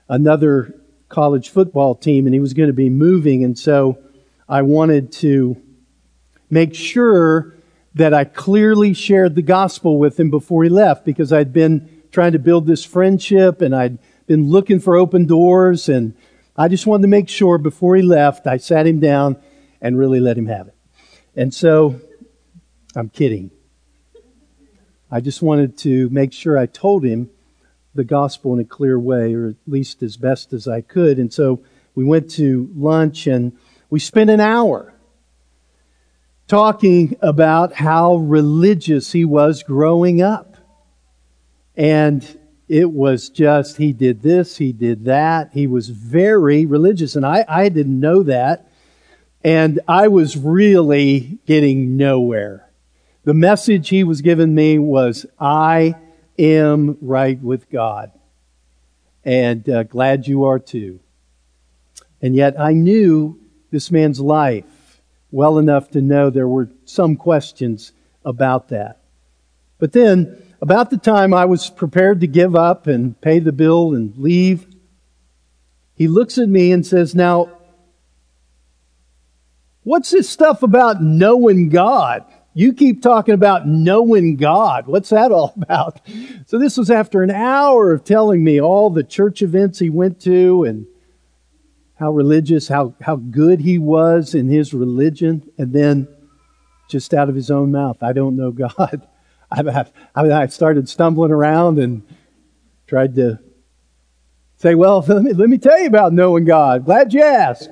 another 0.09 0.75
college 1.11 1.50
football 1.50 1.95
team, 1.95 2.26
and 2.26 2.33
he 2.33 2.40
was 2.40 2.55
going 2.55 2.69
to 2.69 2.73
be 2.73 2.88
moving. 2.88 3.45
And 3.45 3.59
so 3.59 3.99
I 4.49 4.62
wanted 4.62 5.12
to 5.12 5.61
make 6.49 6.75
sure 6.75 7.60
that 7.94 8.14
I 8.14 8.25
clearly 8.25 8.94
shared 8.94 9.35
the 9.35 9.42
gospel 9.42 9.99
with 9.99 10.18
him 10.18 10.30
before 10.30 10.62
he 10.62 10.70
left 10.70 11.04
because 11.04 11.32
I'd 11.32 11.52
been 11.52 12.02
trying 12.12 12.32
to 12.32 12.38
build 12.38 12.66
this 12.66 12.85
friendship 12.85 13.61
and 13.61 13.75
I'd 13.75 13.99
been 14.26 14.49
looking 14.49 14.80
for 14.80 14.97
open 14.97 15.26
doors. 15.26 15.88
And 15.88 16.14
I 16.56 16.68
just 16.68 16.87
wanted 16.87 17.02
to 17.02 17.09
make 17.09 17.28
sure 17.28 17.59
before 17.59 17.97
he 17.97 18.02
left, 18.02 18.47
I 18.47 18.59
sat 18.59 18.87
him 18.87 19.00
down 19.00 19.37
and 19.80 19.99
really 19.99 20.20
let 20.20 20.38
him 20.38 20.47
have 20.47 20.68
it. 20.68 20.75
And 21.35 21.52
so, 21.52 22.00
I'm 22.94 23.09
kidding. 23.09 23.50
I 25.11 25.20
just 25.20 25.42
wanted 25.42 25.76
to 25.78 26.09
make 26.11 26.32
sure 26.32 26.59
I 26.59 26.66
told 26.66 27.04
him 27.04 27.30
the 27.94 28.04
gospel 28.04 28.52
in 28.54 28.61
a 28.61 28.64
clear 28.64 28.99
way, 28.99 29.35
or 29.35 29.49
at 29.49 29.56
least 29.66 30.02
as 30.02 30.16
best 30.16 30.52
as 30.52 30.68
I 30.68 30.80
could. 30.80 31.18
And 31.18 31.32
so 31.32 31.62
we 31.94 32.04
went 32.04 32.30
to 32.32 32.70
lunch 32.75 33.26
and 33.26 33.56
we 33.88 33.99
spent 33.99 34.30
an 34.30 34.40
hour 34.40 34.94
talking 36.50 37.16
about 37.23 37.73
how 37.73 38.16
religious 38.16 39.12
he 39.12 39.25
was 39.25 39.62
growing 39.62 40.21
up. 40.21 40.57
And 41.77 42.27
it 42.66 42.90
was 42.90 43.29
just, 43.29 43.77
he 43.77 43.92
did 43.92 44.20
this, 44.20 44.57
he 44.57 44.72
did 44.72 45.05
that. 45.05 45.51
He 45.53 45.68
was 45.68 45.90
very 45.90 46.66
religious. 46.66 47.14
And 47.14 47.24
I, 47.24 47.44
I 47.48 47.68
didn't 47.68 48.01
know 48.01 48.24
that. 48.24 48.68
And 49.44 49.79
I 49.87 50.09
was 50.09 50.37
really 50.37 51.38
getting 51.46 51.96
nowhere. 51.96 52.68
The 53.22 53.33
message 53.33 53.88
he 53.88 54.03
was 54.03 54.20
giving 54.20 54.53
me 54.53 54.81
was, 54.81 55.27
I 55.38 55.94
am 56.37 56.98
right 57.01 57.40
with 57.40 57.70
God. 57.70 58.11
And 59.24 59.68
uh, 59.68 59.85
glad 59.85 60.27
you 60.27 60.46
are 60.46 60.59
too. 60.59 60.98
And 62.20 62.35
yet 62.35 62.59
I 62.59 62.72
knew 62.72 63.38
this 63.70 63.92
man's 63.92 64.18
life 64.18 64.64
well 65.31 65.59
enough 65.59 65.90
to 65.90 66.01
know 66.01 66.31
there 66.31 66.49
were 66.49 66.71
some 66.85 67.16
questions 67.16 67.93
about 68.25 68.69
that. 68.69 69.01
But 69.79 69.93
then, 69.93 70.43
about 70.61 70.90
the 70.90 70.99
time 70.99 71.33
I 71.33 71.47
was 71.47 71.71
prepared 71.71 72.21
to 72.21 72.27
give 72.27 72.55
up 72.55 72.87
and 72.87 73.19
pay 73.21 73.38
the 73.38 73.53
bill 73.53 73.95
and 73.95 74.16
leave, 74.19 74.66
he 75.95 76.07
looks 76.09 76.37
at 76.38 76.49
me 76.49 76.73
and 76.73 76.87
says, 76.87 77.14
Now, 77.14 77.51
What's 79.83 80.11
this 80.11 80.29
stuff 80.29 80.62
about 80.62 81.03
knowing 81.03 81.69
God? 81.69 82.25
You 82.53 82.73
keep 82.73 83.03
talking 83.03 83.35
about 83.35 83.66
knowing 83.66 84.37
God. 84.37 84.87
What's 84.87 85.09
that 85.11 85.33
all 85.33 85.55
about? 85.61 86.01
So, 86.47 86.59
this 86.59 86.77
was 86.77 86.90
after 86.90 87.23
an 87.23 87.31
hour 87.31 87.93
of 87.93 88.05
telling 88.05 88.45
me 88.45 88.61
all 88.61 88.90
the 88.90 89.05
church 89.05 89.43
events 89.43 89.79
he 89.79 89.90
went 89.90 90.21
to 90.23 90.64
and 90.64 90.87
how 92.00 92.10
religious, 92.10 92.66
how, 92.66 92.94
how 93.02 93.16
good 93.16 93.60
he 93.60 93.76
was 93.76 94.34
in 94.34 94.48
his 94.48 94.72
religion. 94.72 95.48
And 95.58 95.74
then, 95.74 96.08
just 96.88 97.12
out 97.12 97.28
of 97.28 97.34
his 97.34 97.50
own 97.50 97.70
mouth, 97.70 98.02
I 98.02 98.14
don't 98.14 98.36
know 98.36 98.50
God. 98.76 99.06
I, 99.52 99.84
I, 100.14 100.32
I 100.32 100.46
started 100.46 100.88
stumbling 100.88 101.30
around 101.30 101.78
and 101.78 102.02
tried 102.86 103.14
to 103.16 103.38
say, 104.56 104.74
Well, 104.74 105.04
let 105.08 105.22
me, 105.22 105.32
let 105.34 105.50
me 105.50 105.58
tell 105.58 105.78
you 105.78 105.86
about 105.86 106.14
knowing 106.14 106.46
God. 106.46 106.86
Glad 106.86 107.12
you 107.12 107.22
asked. 107.22 107.68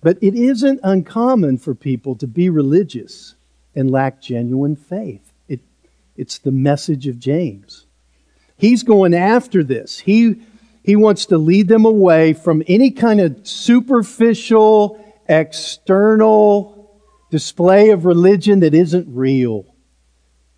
But 0.00 0.16
it 0.22 0.34
isn't 0.34 0.80
uncommon 0.82 1.58
for 1.58 1.74
people 1.74 2.16
to 2.16 2.26
be 2.26 2.48
religious 2.48 3.34
and 3.74 3.90
lack 3.90 4.22
genuine 4.22 4.74
faith. 4.74 5.34
It, 5.46 5.60
it's 6.16 6.38
the 6.38 6.50
message 6.50 7.06
of 7.06 7.18
James. 7.18 7.84
He's 8.56 8.82
going 8.82 9.12
after 9.12 9.62
this. 9.62 9.98
He, 9.98 10.40
he 10.90 10.96
wants 10.96 11.26
to 11.26 11.38
lead 11.38 11.68
them 11.68 11.84
away 11.84 12.32
from 12.32 12.64
any 12.66 12.90
kind 12.90 13.20
of 13.20 13.46
superficial, 13.46 15.00
external 15.28 17.00
display 17.30 17.90
of 17.90 18.04
religion 18.04 18.58
that 18.58 18.74
isn't 18.74 19.06
real. 19.08 19.72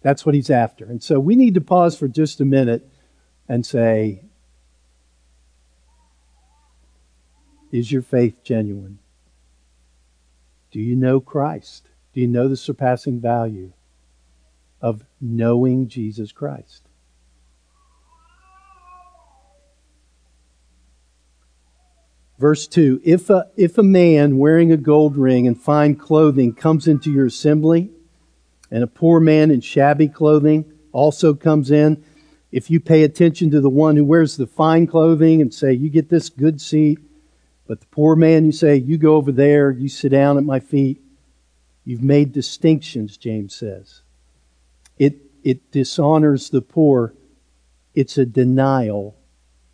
That's 0.00 0.24
what 0.24 0.34
he's 0.34 0.48
after. 0.48 0.86
And 0.86 1.02
so 1.02 1.20
we 1.20 1.36
need 1.36 1.52
to 1.52 1.60
pause 1.60 1.98
for 1.98 2.08
just 2.08 2.40
a 2.40 2.46
minute 2.46 2.88
and 3.46 3.66
say, 3.66 4.22
Is 7.70 7.92
your 7.92 8.00
faith 8.00 8.42
genuine? 8.42 9.00
Do 10.70 10.80
you 10.80 10.96
know 10.96 11.20
Christ? 11.20 11.88
Do 12.14 12.22
you 12.22 12.26
know 12.26 12.48
the 12.48 12.56
surpassing 12.56 13.20
value 13.20 13.74
of 14.80 15.04
knowing 15.20 15.88
Jesus 15.88 16.32
Christ? 16.32 16.81
Verse 22.38 22.66
2 22.66 23.00
if 23.04 23.30
a, 23.30 23.46
if 23.56 23.78
a 23.78 23.82
man 23.82 24.38
wearing 24.38 24.72
a 24.72 24.76
gold 24.76 25.16
ring 25.16 25.46
and 25.46 25.60
fine 25.60 25.94
clothing 25.94 26.54
comes 26.54 26.88
into 26.88 27.12
your 27.12 27.26
assembly, 27.26 27.90
and 28.70 28.82
a 28.82 28.88
poor 28.88 29.20
man 29.20 29.50
in 29.50 29.60
shabby 29.60 30.08
clothing 30.08 30.64
also 30.92 31.34
comes 31.34 31.70
in, 31.70 32.04
if 32.50 32.70
you 32.70 32.80
pay 32.80 33.02
attention 33.02 33.50
to 33.50 33.60
the 33.60 33.70
one 33.70 33.96
who 33.96 34.04
wears 34.04 34.36
the 34.36 34.46
fine 34.46 34.86
clothing 34.86 35.40
and 35.40 35.52
say, 35.52 35.72
You 35.72 35.88
get 35.88 36.08
this 36.08 36.28
good 36.28 36.60
seat, 36.60 36.98
but 37.66 37.80
the 37.80 37.86
poor 37.86 38.16
man, 38.16 38.44
you 38.44 38.52
say, 38.52 38.76
you 38.76 38.98
go 38.98 39.16
over 39.16 39.32
there, 39.32 39.70
you 39.70 39.88
sit 39.88 40.10
down 40.10 40.36
at 40.36 40.44
my 40.44 40.60
feet. 40.60 41.00
You've 41.84 42.02
made 42.02 42.32
distinctions, 42.32 43.16
James 43.16 43.54
says. 43.54 44.02
It, 44.98 45.16
it 45.42 45.72
dishonors 45.72 46.50
the 46.50 46.62
poor. 46.62 47.14
It's 47.94 48.18
a 48.18 48.26
denial 48.26 49.16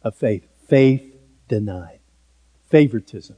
of 0.03 0.14
faith. 0.14 0.49
Faith 0.68 1.16
denied. 1.49 1.97
Favoritism. 2.68 3.37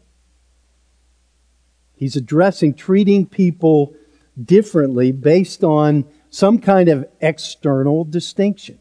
He's 1.94 2.16
addressing 2.16 2.74
treating 2.74 3.26
people 3.26 3.94
differently 4.42 5.12
based 5.12 5.62
on 5.62 6.06
some 6.30 6.58
kind 6.58 6.88
of 6.88 7.06
external 7.20 8.04
distinction. 8.04 8.78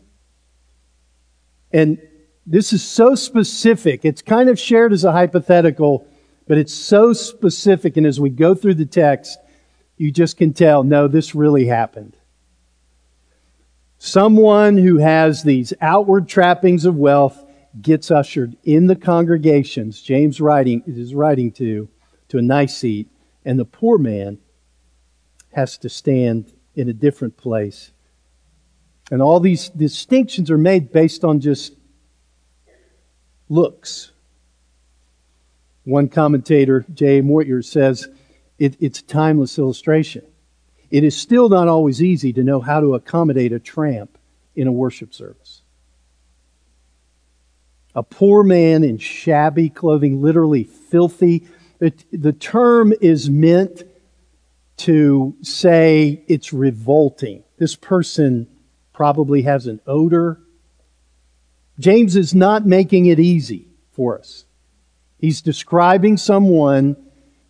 And 1.72 2.00
this 2.46 2.74
is 2.74 2.84
so 2.84 3.16
specific. 3.16 4.06
It's 4.06 4.22
kind 4.22 4.50
of 4.50 4.60
shared 4.60 4.94
as 4.94 5.04
a 5.04 5.12
hypothetical, 5.12 6.08
but 6.48 6.58
it's 6.58 6.74
so 6.74 7.14
specific. 7.14 7.98
And 7.98 8.08
as 8.08 8.20
we 8.20 8.30
go 8.30 8.56
through 8.56 8.76
the 8.76 8.86
text, 8.86 9.38
you 9.98 10.12
just 10.12 10.38
can 10.38 10.54
tell 10.54 10.84
no, 10.84 11.08
this 11.08 11.36
really 11.36 11.66
happened. 11.66 12.16
Someone 13.98 14.78
who 14.78 14.98
has 14.98 15.44
these 15.44 15.74
outward 15.82 16.30
trappings 16.30 16.86
of 16.86 16.96
wealth 16.96 17.44
gets 17.82 18.12
ushered 18.12 18.58
in 18.64 18.88
the 18.88 18.96
congregations, 18.96 20.02
James 20.02 20.42
writing 20.42 20.84
is 20.88 21.14
writing 21.14 21.52
to, 21.54 21.90
to 22.30 22.38
a 22.38 22.42
nice 22.42 22.78
seat, 22.78 23.08
and 23.46 23.60
the 23.60 23.66
poor 23.66 23.98
man 23.98 24.40
has 25.54 25.78
to 25.80 25.90
stand 25.90 26.54
in 26.76 26.90
a 26.90 26.94
different 26.94 27.38
place. 27.38 27.92
And 29.12 29.22
all 29.22 29.40
these 29.40 29.70
distinctions 29.70 30.52
are 30.52 30.58
made 30.58 30.92
based 30.92 31.24
on 31.24 31.40
just 31.40 31.74
looks. 33.50 34.12
One 35.84 36.08
commentator, 36.08 36.86
J. 36.94 37.22
Motyer, 37.22 37.64
says 37.64 38.08
it, 38.60 38.78
it's 38.80 39.00
a 39.00 39.04
timeless 39.04 39.58
illustration. 39.58 40.24
It 40.92 41.04
is 41.04 41.16
still 41.18 41.50
not 41.50 41.68
always 41.68 42.02
easy 42.02 42.34
to 42.34 42.44
know 42.44 42.60
how 42.60 42.80
to 42.80 42.96
accommodate 42.96 43.52
a 43.52 43.60
tramp 43.60 44.18
in 44.56 44.68
a 44.68 44.72
worship 44.72 45.14
service. 45.14 45.49
A 47.96 48.04
poor 48.04 48.44
man 48.44 48.84
in 48.84 48.98
shabby 48.98 49.70
clothing, 49.70 50.22
literally 50.22 50.64
filthy. 50.64 51.48
The, 51.80 51.94
the 52.12 52.34
term 52.34 52.94
is 53.02 53.30
meant 53.30 53.84
to 54.78 55.36
say 55.42 56.24
it's 56.28 56.54
revolting. 56.54 57.44
This 57.58 57.76
person 57.76 58.48
probably 58.94 59.42
has 59.44 59.68
an 59.68 59.82
odor. 59.88 60.40
James 61.80 62.16
is 62.16 62.34
not 62.36 62.66
making 62.66 63.06
it 63.06 63.20
easy 63.20 63.68
for 63.92 64.20
us. 64.20 64.46
He's 65.18 65.42
describing 65.42 66.18
someone 66.18 66.96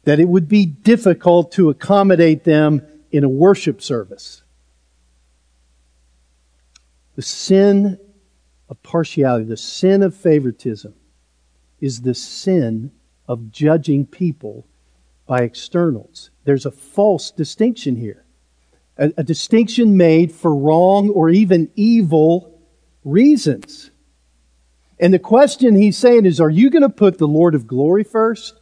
that 0.05 0.19
it 0.19 0.27
would 0.27 0.47
be 0.47 0.65
difficult 0.65 1.51
to 1.53 1.69
accommodate 1.69 2.43
them 2.43 2.81
in 3.11 3.23
a 3.23 3.29
worship 3.29 3.81
service. 3.81 4.43
The 7.15 7.21
sin 7.21 7.99
of 8.69 8.81
partiality, 8.83 9.45
the 9.45 9.57
sin 9.57 10.03
of 10.03 10.15
favoritism, 10.15 10.93
is 11.79 12.01
the 12.01 12.13
sin 12.13 12.91
of 13.27 13.51
judging 13.51 14.05
people 14.05 14.67
by 15.25 15.41
externals. 15.41 16.29
There's 16.43 16.65
a 16.65 16.71
false 16.71 17.31
distinction 17.31 17.95
here, 17.95 18.25
a, 18.97 19.11
a 19.17 19.23
distinction 19.23 19.97
made 19.97 20.31
for 20.31 20.55
wrong 20.55 21.09
or 21.09 21.29
even 21.29 21.69
evil 21.75 22.59
reasons. 23.03 23.91
And 24.99 25.13
the 25.13 25.19
question 25.19 25.75
he's 25.75 25.97
saying 25.97 26.25
is 26.25 26.39
are 26.39 26.49
you 26.49 26.69
going 26.69 26.81
to 26.81 26.89
put 26.89 27.17
the 27.17 27.27
Lord 27.27 27.55
of 27.55 27.67
glory 27.67 28.03
first? 28.03 28.59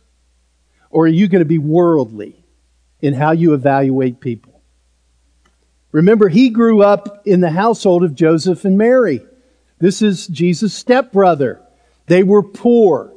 Or 0.90 1.04
are 1.04 1.08
you 1.08 1.28
going 1.28 1.42
to 1.42 1.46
be 1.46 1.58
worldly 1.58 2.44
in 3.02 3.14
how 3.14 3.32
you 3.32 3.54
evaluate 3.54 4.20
people? 4.20 4.62
Remember, 5.92 6.30
he 6.30 6.50
grew 6.50 6.82
up 6.82 7.26
in 7.26 7.42
the 7.42 7.50
household 7.50 8.04
of 8.04 8.16
Joseph 8.16 8.66
and 8.66 8.78
Mary. 8.78 9.22
This 9.80 10.02
is 10.02 10.28
Jesus' 10.28 10.74
stepbrother. 10.74 11.62
They 12.08 12.24
were 12.24 12.44
poor. 12.44 13.14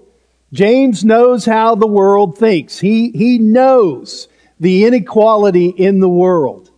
James 0.53 1.05
knows 1.05 1.44
how 1.46 1.75
the 1.75 1.87
world 1.87 2.37
thinks. 2.37 2.81
He, 2.81 3.11
he 3.11 3.38
knows 3.38 4.29
the 4.59 4.85
inequality 4.85 5.68
in 5.68 6.01
the 6.01 6.09
world. 6.09 6.70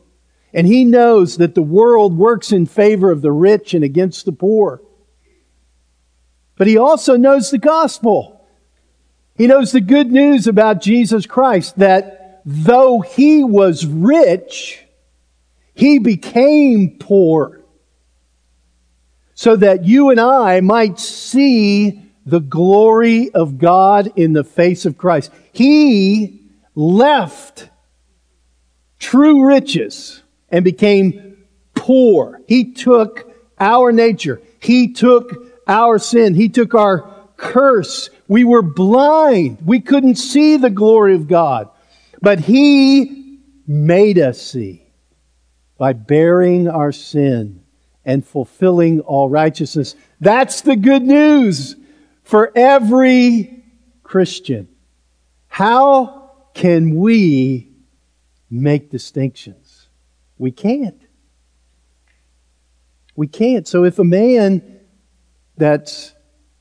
And 0.55 0.67
he 0.67 0.85
knows 0.85 1.39
that 1.39 1.55
the 1.55 1.63
world 1.63 2.17
works 2.17 2.53
in 2.53 2.67
favor 2.67 3.11
of 3.11 3.23
the 3.23 3.33
rich 3.33 3.73
and 3.75 3.83
against 3.83 4.27
the 4.27 4.33
poor. 4.33 4.83
But 6.57 6.67
he 6.67 6.77
also 6.77 7.17
knows 7.17 7.51
the 7.51 7.59
gospel. 7.59 8.47
He 9.37 9.47
knows 9.47 9.73
the 9.73 9.81
good 9.81 10.13
news 10.13 10.47
about 10.47 10.83
Jesus 10.83 11.25
Christ 11.25 11.79
that 11.79 12.43
though 12.45 13.01
he 13.01 13.43
was 13.43 13.87
rich, 13.87 14.85
he 15.75 15.99
became 15.99 16.99
poor 16.99 17.62
so 19.43 19.57
that 19.57 19.85
you 19.85 20.11
and 20.11 20.21
I 20.21 20.61
might 20.61 21.01
see 21.01 22.01
the 22.25 22.39
glory 22.39 23.33
of 23.33 23.59
God 23.59 24.13
in 24.15 24.35
the 24.35 24.45
face 24.45 24.87
of 24.87 24.97
Christ. 24.97 25.33
He 25.53 26.43
left 26.77 27.69
true 29.01 29.45
riches 29.45 30.23
and 30.49 30.65
became 30.65 31.45
poor. 31.75 32.41
He 32.47 32.73
took 32.73 33.33
our 33.59 33.91
nature. 33.91 34.41
He 34.61 34.93
took 34.93 35.35
our 35.67 35.99
sin. 35.99 36.35
He 36.37 36.49
took 36.49 36.77
our 36.77 37.11
curse. 37.37 38.11
We 38.29 38.45
were 38.45 38.63
blind. 38.63 39.59
We 39.67 39.81
couldn't 39.81 40.19
see 40.19 40.57
the 40.57 40.71
glory 40.71 41.17
of 41.17 41.27
God. 41.27 41.69
But 42.21 42.39
He 42.39 43.41
made 43.67 44.21
us 44.21 44.41
see 44.41 44.87
by 45.79 45.95
bearing 45.95 46.69
our 46.69 46.93
sin 46.93 47.62
and 48.05 48.27
fulfilling 48.27 49.01
all 49.01 49.29
righteousness. 49.29 49.95
That's 50.21 50.63
the 50.63 50.77
good 50.77 51.03
news 51.03 51.77
for 52.23 52.51
every 52.57 53.65
Christian. 54.03 54.69
How 55.49 56.33
can 56.55 56.97
we 56.97 57.71
make 58.51 58.91
distinctions? 58.91 59.89
We 60.39 60.51
can't. 60.51 61.01
We 63.15 63.27
can't. 63.27 63.69
So 63.69 63.85
if 63.85 63.99
a 63.99 64.05
man 64.05 64.81
that 65.59 66.13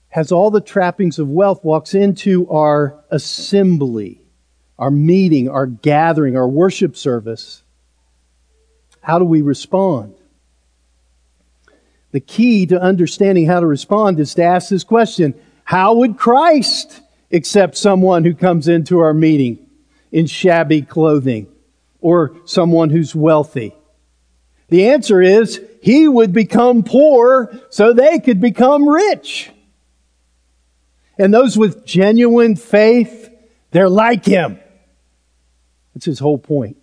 has 0.09 0.31
all 0.31 0.51
the 0.51 0.61
trappings 0.61 1.19
of 1.19 1.29
wealth 1.29 1.63
walks 1.63 1.95
into 1.95 2.49
our 2.49 3.03
assembly, 3.09 4.21
our 4.77 4.91
meeting, 4.91 5.49
our 5.49 5.65
gathering, 5.65 6.35
our 6.35 6.47
worship 6.47 6.97
service, 6.97 7.63
how 9.01 9.17
do 9.17 9.25
we 9.25 9.41
respond? 9.41 10.15
The 12.11 12.19
key 12.19 12.65
to 12.67 12.81
understanding 12.81 13.45
how 13.47 13.59
to 13.59 13.65
respond 13.65 14.19
is 14.19 14.35
to 14.35 14.43
ask 14.43 14.69
this 14.69 14.83
question 14.83 15.33
How 15.63 15.93
would 15.95 16.17
Christ 16.17 17.01
accept 17.31 17.77
someone 17.77 18.23
who 18.23 18.33
comes 18.33 18.67
into 18.67 18.99
our 18.99 19.13
meeting 19.13 19.65
in 20.11 20.27
shabby 20.27 20.81
clothing 20.81 21.47
or 22.01 22.35
someone 22.45 22.89
who's 22.89 23.15
wealthy? 23.15 23.73
The 24.69 24.89
answer 24.89 25.21
is 25.21 25.61
he 25.81 26.07
would 26.07 26.33
become 26.33 26.83
poor 26.83 27.51
so 27.69 27.93
they 27.93 28.19
could 28.19 28.39
become 28.39 28.87
rich. 28.87 29.51
And 31.17 31.33
those 31.33 31.57
with 31.57 31.85
genuine 31.85 32.55
faith, 32.55 33.29
they're 33.71 33.89
like 33.89 34.25
him. 34.25 34.59
That's 35.93 36.05
his 36.05 36.19
whole 36.19 36.37
point. 36.37 36.80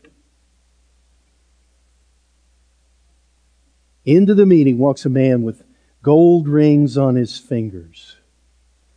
Into 4.05 4.35
the 4.35 4.47
meeting 4.47 4.79
walks 4.79 5.05
a 5.05 5.09
man 5.09 5.43
with 5.43 5.65
gold 6.03 6.49
rings 6.49 6.97
on 6.97 7.15
his 7.17 7.39
fingers. 7.39 8.17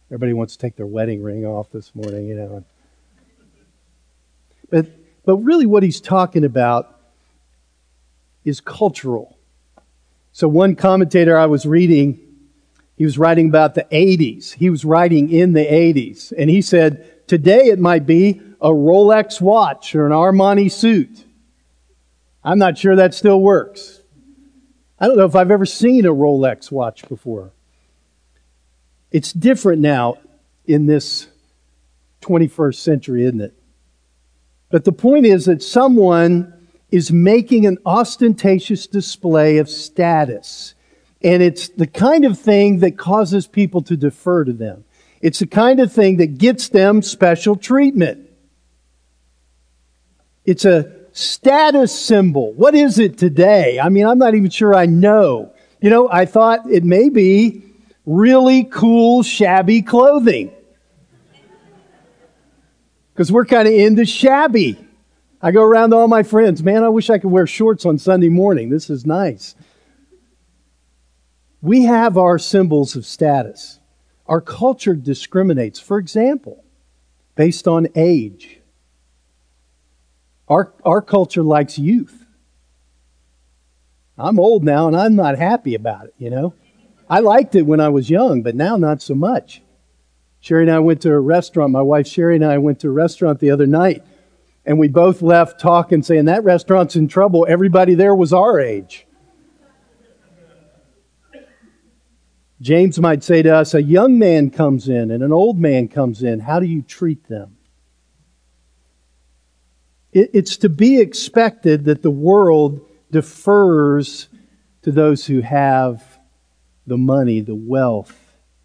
Everybody 0.10 0.34
wants 0.34 0.56
to 0.56 0.60
take 0.60 0.76
their 0.76 0.86
wedding 0.86 1.24
ring 1.24 1.46
off 1.46 1.72
this 1.72 1.94
morning, 1.96 2.28
you 2.28 2.36
know. 2.36 2.66
But, 4.70 4.88
but 5.26 5.38
really, 5.38 5.66
what 5.66 5.84
he's 5.84 6.02
talking 6.02 6.44
about 6.44 7.00
is 8.44 8.62
cultural. 8.62 9.38
So, 10.34 10.48
one 10.48 10.76
commentator 10.76 11.38
I 11.38 11.46
was 11.46 11.66
reading, 11.66 12.20
he 12.98 13.04
was 13.04 13.18
writing 13.18 13.50
about 13.50 13.76
the 13.76 13.86
80s. 13.92 14.54
He 14.54 14.70
was 14.70 14.86
writing 14.86 15.30
in 15.32 15.54
the 15.54 15.66
80s. 15.66 16.34
And 16.38 16.50
he 16.50 16.62
said, 16.62 17.28
Today 17.28 17.68
it 17.68 17.80
might 17.80 18.06
be 18.06 18.42
a 18.60 18.70
Rolex 18.70 19.40
watch 19.40 19.96
or 19.96 20.06
an 20.06 20.12
Armani 20.12 20.72
suit. 20.72 21.26
I'm 22.44 22.60
not 22.60 22.78
sure 22.78 22.96
that 22.96 23.14
still 23.14 23.40
works. 23.40 24.01
I 25.02 25.08
don't 25.08 25.18
know 25.18 25.26
if 25.26 25.36
I've 25.36 25.50
ever 25.50 25.66
seen 25.66 26.06
a 26.06 26.14
Rolex 26.14 26.72
watch 26.72 27.10
before. 27.10 27.52
It's 29.10 29.34
different 29.34 29.82
now 29.82 30.20
in 30.66 30.86
this 30.86 31.28
21st 32.22 32.76
century, 32.76 33.26
isn't 33.26 33.42
it? 33.42 33.56
But 34.70 34.86
the 34.86 34.92
point 34.92 35.26
is 35.26 35.46
that 35.46 35.64
someone 35.64 36.54
is 36.92 37.12
making 37.12 37.66
an 37.66 37.80
ostentatious 37.84 38.86
display 38.86 39.58
of 39.58 39.70
status. 39.70 40.76
And 41.24 41.42
it's 41.42 41.70
the 41.70 41.88
kind 41.88 42.24
of 42.24 42.40
thing 42.40 42.80
that 42.80 42.96
causes 42.96 43.48
people 43.48 43.82
to 43.84 43.98
defer 43.98 44.44
to 44.44 44.54
them. 44.54 44.86
It's 45.20 45.40
the 45.40 45.48
kind 45.48 45.80
of 45.80 45.92
thing 45.92 46.18
that 46.18 46.38
gets 46.38 46.70
them 46.70 47.02
special 47.02 47.56
treatment. 47.56 48.30
It's 50.46 50.64
a 50.64 51.01
status 51.14 51.98
symbol. 51.98 52.54
What 52.54 52.76
is 52.76 53.00
it 53.00 53.18
today? 53.18 53.80
I 53.80 53.90
mean, 53.90 54.06
I'm 54.06 54.18
not 54.18 54.36
even 54.36 54.50
sure 54.50 54.76
I 54.76 54.86
know. 54.86 55.54
You 55.82 55.90
know, 55.90 56.10
I 56.10 56.26
thought 56.26 56.70
it 56.70 56.84
may 56.84 57.10
be 57.10 57.64
really 58.06 58.64
cool, 58.66 59.24
shabby 59.24 59.82
clothing. 59.82 60.52
Because 63.14 63.32
we're 63.32 63.46
kind 63.46 63.68
of 63.68 63.74
into 63.74 64.06
shabby. 64.06 64.78
I 65.42 65.52
go 65.52 65.64
around 65.64 65.90
to 65.90 65.98
all 65.98 66.08
my 66.08 66.24
friends, 66.24 66.62
man, 66.62 66.84
I 66.84 66.90
wish 66.90 67.10
I 67.10 67.18
could 67.18 67.32
wear 67.32 67.48
shorts 67.48 67.86
on 67.86 67.98
Sunday 67.98 68.30
morning. 68.30 68.70
This 68.70 68.90
is 68.90 69.06
nice. 69.06 69.56
We 71.62 71.84
have 71.84 72.18
our 72.18 72.38
symbols 72.38 72.96
of 72.96 73.06
status. 73.06 73.80
Our 74.28 74.42
culture 74.42 74.96
discriminates, 74.96 75.80
for 75.80 75.98
example, 75.98 76.64
based 77.36 77.68
on 77.68 77.88
age. 77.96 78.61
Our, 80.52 80.74
our 80.84 81.02
culture 81.02 81.44
likes 81.44 81.80
youth. 81.80 82.26
I'm 84.18 84.38
old 84.38 84.66
now 84.66 84.90
and 84.90 84.98
I'm 84.98 85.16
not 85.16 85.38
happy 85.38 85.76
about 85.76 86.08
it, 86.08 86.14
you 86.18 86.30
know. 86.30 86.54
I 87.10 87.20
liked 87.20 87.56
it 87.56 87.62
when 87.62 87.80
I 87.80 87.88
was 87.88 88.10
young, 88.10 88.42
but 88.42 88.54
now 88.54 88.76
not 88.76 89.02
so 89.02 89.16
much. 89.16 89.62
Sherry 90.42 90.64
and 90.64 90.72
I 90.72 90.80
went 90.80 91.02
to 91.04 91.12
a 91.12 91.20
restaurant. 91.22 91.72
My 91.72 91.82
wife 91.82 92.06
Sherry 92.06 92.36
and 92.36 92.44
I 92.44 92.58
went 92.58 92.82
to 92.82 92.90
a 92.90 92.92
restaurant 92.92 93.40
the 93.40 93.50
other 93.50 93.66
night, 93.66 94.04
and 94.66 94.78
we 94.78 94.90
both 94.90 95.22
left 95.22 95.58
talking, 95.58 96.04
saying, 96.04 96.26
That 96.26 96.44
restaurant's 96.44 96.98
in 96.98 97.08
trouble. 97.08 97.46
Everybody 97.48 97.96
there 97.96 98.14
was 98.14 98.34
our 98.34 98.60
age. 98.60 99.08
James 102.60 103.00
might 103.00 103.24
say 103.24 103.42
to 103.42 103.56
us, 103.56 103.74
A 103.74 103.82
young 103.82 104.20
man 104.20 104.50
comes 104.50 104.90
in 104.90 105.12
and 105.12 105.24
an 105.24 105.32
old 105.32 105.58
man 105.58 105.88
comes 105.88 106.22
in. 106.22 106.42
How 106.42 106.60
do 106.60 106.66
you 106.66 106.82
treat 106.82 107.30
them? 107.30 107.56
It's 110.14 110.58
to 110.58 110.70
be 110.70 111.00
expected 111.00 111.86
that 111.86 112.02
the 112.02 112.12
world 112.12 112.86
defers 113.12 114.28
to 114.82 114.92
those 114.92 115.26
who 115.26 115.42
have 115.42 116.04
the 116.86 116.98
money, 116.98 117.40
the 117.40 117.56
wealth. 117.56 118.18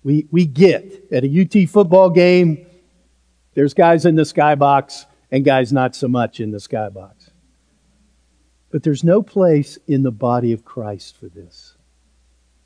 We, 0.02 0.26
we 0.30 0.46
get 0.46 1.12
at 1.12 1.24
a 1.24 1.42
UT 1.42 1.68
football 1.68 2.10
game, 2.10 2.66
there's 3.54 3.74
guys 3.74 4.04
in 4.04 4.16
the 4.16 4.22
skybox 4.22 5.06
and 5.30 5.44
guys 5.44 5.72
not 5.72 5.94
so 5.94 6.08
much 6.08 6.40
in 6.40 6.50
the 6.50 6.58
skybox. 6.58 7.30
But 8.70 8.82
there's 8.82 9.04
no 9.04 9.22
place 9.22 9.78
in 9.86 10.02
the 10.02 10.12
body 10.12 10.52
of 10.52 10.64
Christ 10.64 11.16
for 11.16 11.28
this. 11.28 11.76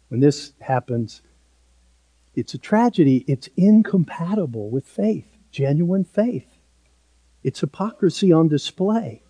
When 0.09 0.21
this 0.21 0.53
happens, 0.61 1.23
it's 2.35 2.55
a 2.55 2.59
tragedy. 2.59 3.25
It's 3.29 3.49
incompatible 3.57 4.71
with 4.71 4.87
faith, 4.87 5.27
genuine 5.51 6.05
faith. 6.05 6.50
It's 7.43 7.61
hypocrisy 7.61 8.33
on 8.33 8.49
display. 8.49 9.23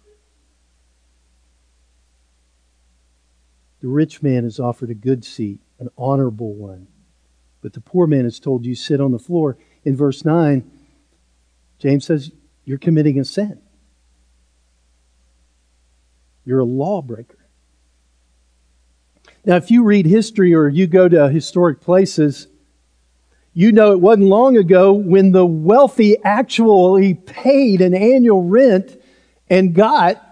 The 3.80 3.88
rich 3.88 4.22
man 4.22 4.44
is 4.44 4.60
offered 4.60 4.90
a 4.90 4.94
good 4.94 5.24
seat, 5.24 5.60
an 5.78 5.88
honorable 5.96 6.54
one. 6.54 6.88
But 7.62 7.72
the 7.72 7.80
poor 7.80 8.06
man 8.06 8.26
is 8.26 8.40
told, 8.40 8.64
You 8.64 8.74
sit 8.74 9.00
on 9.00 9.12
the 9.12 9.18
floor. 9.18 9.56
In 9.84 9.96
verse 9.96 10.24
9, 10.24 10.70
James 11.78 12.04
says, 12.04 12.30
You're 12.64 12.78
committing 12.78 13.18
a 13.18 13.24
sin. 13.24 13.60
You're 16.44 16.60
a 16.60 16.64
lawbreaker. 16.64 17.36
Now, 19.44 19.56
if 19.56 19.70
you 19.70 19.84
read 19.84 20.06
history 20.06 20.54
or 20.54 20.68
you 20.68 20.86
go 20.86 21.08
to 21.08 21.30
historic 21.30 21.80
places, 21.80 22.46
you 23.52 23.72
know 23.72 23.92
it 23.92 24.00
wasn't 24.00 24.26
long 24.26 24.56
ago 24.56 24.92
when 24.92 25.32
the 25.32 25.44
wealthy 25.44 26.16
actually 26.22 27.14
paid 27.14 27.80
an 27.80 27.94
annual 27.94 28.44
rent 28.44 29.00
and 29.48 29.74
got 29.74 30.24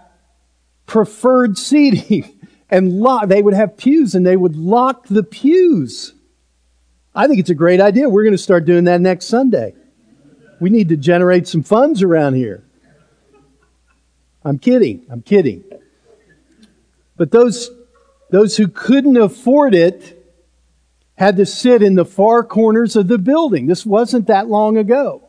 preferred 0.85 1.57
seating. 1.57 2.35
And 2.71 2.99
lock, 2.99 3.29
they 3.29 3.41
would 3.41 3.55
have 3.55 3.77
pews 3.77 4.13
and 4.13 4.23
they 4.23 4.37
would 4.37 4.55
lock 4.55 5.07
the 5.07 5.23
pews. 5.23 6.13
I 7.15 7.25
think 7.25 7.39
it's 7.39 7.49
a 7.49 7.55
great 7.55 7.81
idea. 7.81 8.07
We're 8.07 8.21
going 8.21 8.35
to 8.35 8.37
start 8.37 8.65
doing 8.65 8.83
that 8.83 9.01
next 9.01 9.25
Sunday. 9.25 9.73
We 10.59 10.69
need 10.69 10.89
to 10.89 10.95
generate 10.95 11.47
some 11.47 11.63
funds 11.63 12.03
around 12.03 12.35
here. 12.35 12.63
I'm 14.45 14.59
kidding. 14.59 15.07
I'm 15.09 15.23
kidding. 15.23 15.63
But 17.17 17.31
those, 17.31 17.71
those 18.29 18.55
who 18.55 18.67
couldn't 18.67 19.17
afford 19.17 19.73
it 19.73 20.18
had 21.19 21.35
to 21.35 21.45
sit 21.45 21.83
in 21.83 21.95
the 21.95 22.05
far 22.05 22.45
corners 22.45 22.95
of 22.95 23.09
the 23.09 23.17
building. 23.17 23.67
This 23.67 23.85
wasn't 23.85 24.27
that 24.27 24.47
long 24.47 24.77
ago. 24.77 25.27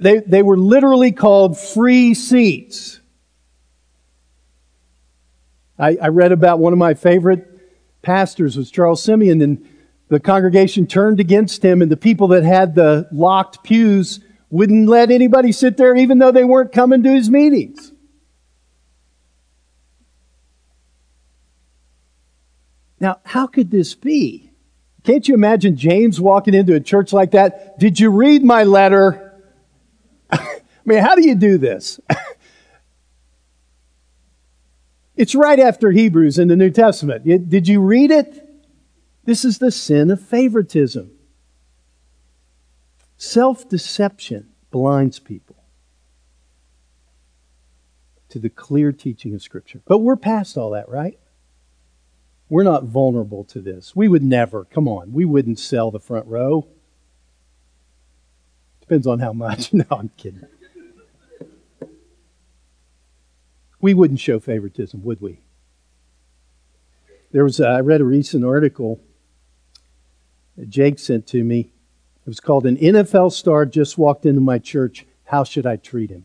They, 0.00 0.18
they 0.18 0.42
were 0.42 0.58
literally 0.58 1.12
called 1.12 1.56
free 1.56 2.12
seats. 2.14 2.98
I, 5.78 5.96
I 6.02 6.08
read 6.08 6.32
about 6.32 6.58
one 6.58 6.72
of 6.72 6.78
my 6.80 6.94
favorite 6.94 8.02
pastors 8.02 8.56
was 8.56 8.68
Charles 8.68 9.00
Simeon, 9.00 9.40
and 9.40 9.68
the 10.08 10.18
congregation 10.18 10.88
turned 10.88 11.20
against 11.20 11.64
him, 11.64 11.82
and 11.82 11.90
the 11.90 11.96
people 11.96 12.28
that 12.28 12.42
had 12.42 12.74
the 12.74 13.08
locked 13.12 13.62
pews 13.62 14.18
wouldn't 14.50 14.88
let 14.88 15.12
anybody 15.12 15.52
sit 15.52 15.76
there 15.76 15.94
even 15.94 16.18
though 16.18 16.32
they 16.32 16.44
weren't 16.44 16.72
coming 16.72 17.04
to 17.04 17.12
his 17.12 17.30
meetings. 17.30 17.92
Now, 22.98 23.20
how 23.24 23.46
could 23.46 23.70
this 23.70 23.94
be? 23.94 24.50
Can't 25.04 25.28
you 25.28 25.34
imagine 25.34 25.76
James 25.76 26.20
walking 26.20 26.54
into 26.54 26.74
a 26.74 26.80
church 26.80 27.12
like 27.12 27.32
that? 27.32 27.78
Did 27.78 28.00
you 28.00 28.10
read 28.10 28.42
my 28.42 28.64
letter? 28.64 29.40
I 30.30 30.60
mean, 30.84 30.98
how 30.98 31.14
do 31.14 31.26
you 31.26 31.34
do 31.34 31.58
this? 31.58 32.00
it's 35.16 35.34
right 35.34 35.60
after 35.60 35.92
Hebrews 35.92 36.38
in 36.38 36.48
the 36.48 36.56
New 36.56 36.70
Testament. 36.70 37.24
Did 37.24 37.68
you 37.68 37.80
read 37.80 38.10
it? 38.10 38.42
This 39.24 39.44
is 39.44 39.58
the 39.58 39.70
sin 39.70 40.10
of 40.10 40.20
favoritism. 40.20 41.12
Self 43.16 43.68
deception 43.68 44.50
blinds 44.70 45.18
people 45.18 45.56
to 48.28 48.38
the 48.38 48.50
clear 48.50 48.92
teaching 48.92 49.34
of 49.34 49.42
Scripture. 49.42 49.80
But 49.86 49.98
we're 49.98 50.16
past 50.16 50.56
all 50.56 50.70
that, 50.70 50.88
right? 50.88 51.18
We're 52.48 52.62
not 52.62 52.84
vulnerable 52.84 53.44
to 53.44 53.60
this. 53.60 53.96
We 53.96 54.08
would 54.08 54.22
never, 54.22 54.64
come 54.64 54.86
on, 54.86 55.12
we 55.12 55.24
wouldn't 55.24 55.58
sell 55.58 55.90
the 55.90 56.00
front 56.00 56.26
row. 56.26 56.68
Depends 58.80 59.06
on 59.06 59.18
how 59.18 59.32
much. 59.32 59.72
No, 59.72 59.84
I'm 59.90 60.10
kidding. 60.16 60.46
We 63.80 63.94
wouldn't 63.94 64.20
show 64.20 64.38
favoritism, 64.38 65.02
would 65.02 65.20
we? 65.20 65.40
There 67.32 67.44
was, 67.44 67.60
a, 67.60 67.66
I 67.66 67.80
read 67.80 68.00
a 68.00 68.04
recent 68.04 68.44
article 68.44 69.00
that 70.56 70.70
Jake 70.70 70.98
sent 70.98 71.26
to 71.28 71.44
me. 71.44 71.72
It 72.24 72.28
was 72.28 72.40
called 72.40 72.64
An 72.64 72.76
NFL 72.76 73.32
Star 73.32 73.66
Just 73.66 73.98
Walked 73.98 74.24
Into 74.24 74.40
My 74.40 74.58
Church. 74.58 75.04
How 75.24 75.44
Should 75.44 75.66
I 75.66 75.76
Treat 75.76 76.10
Him? 76.10 76.24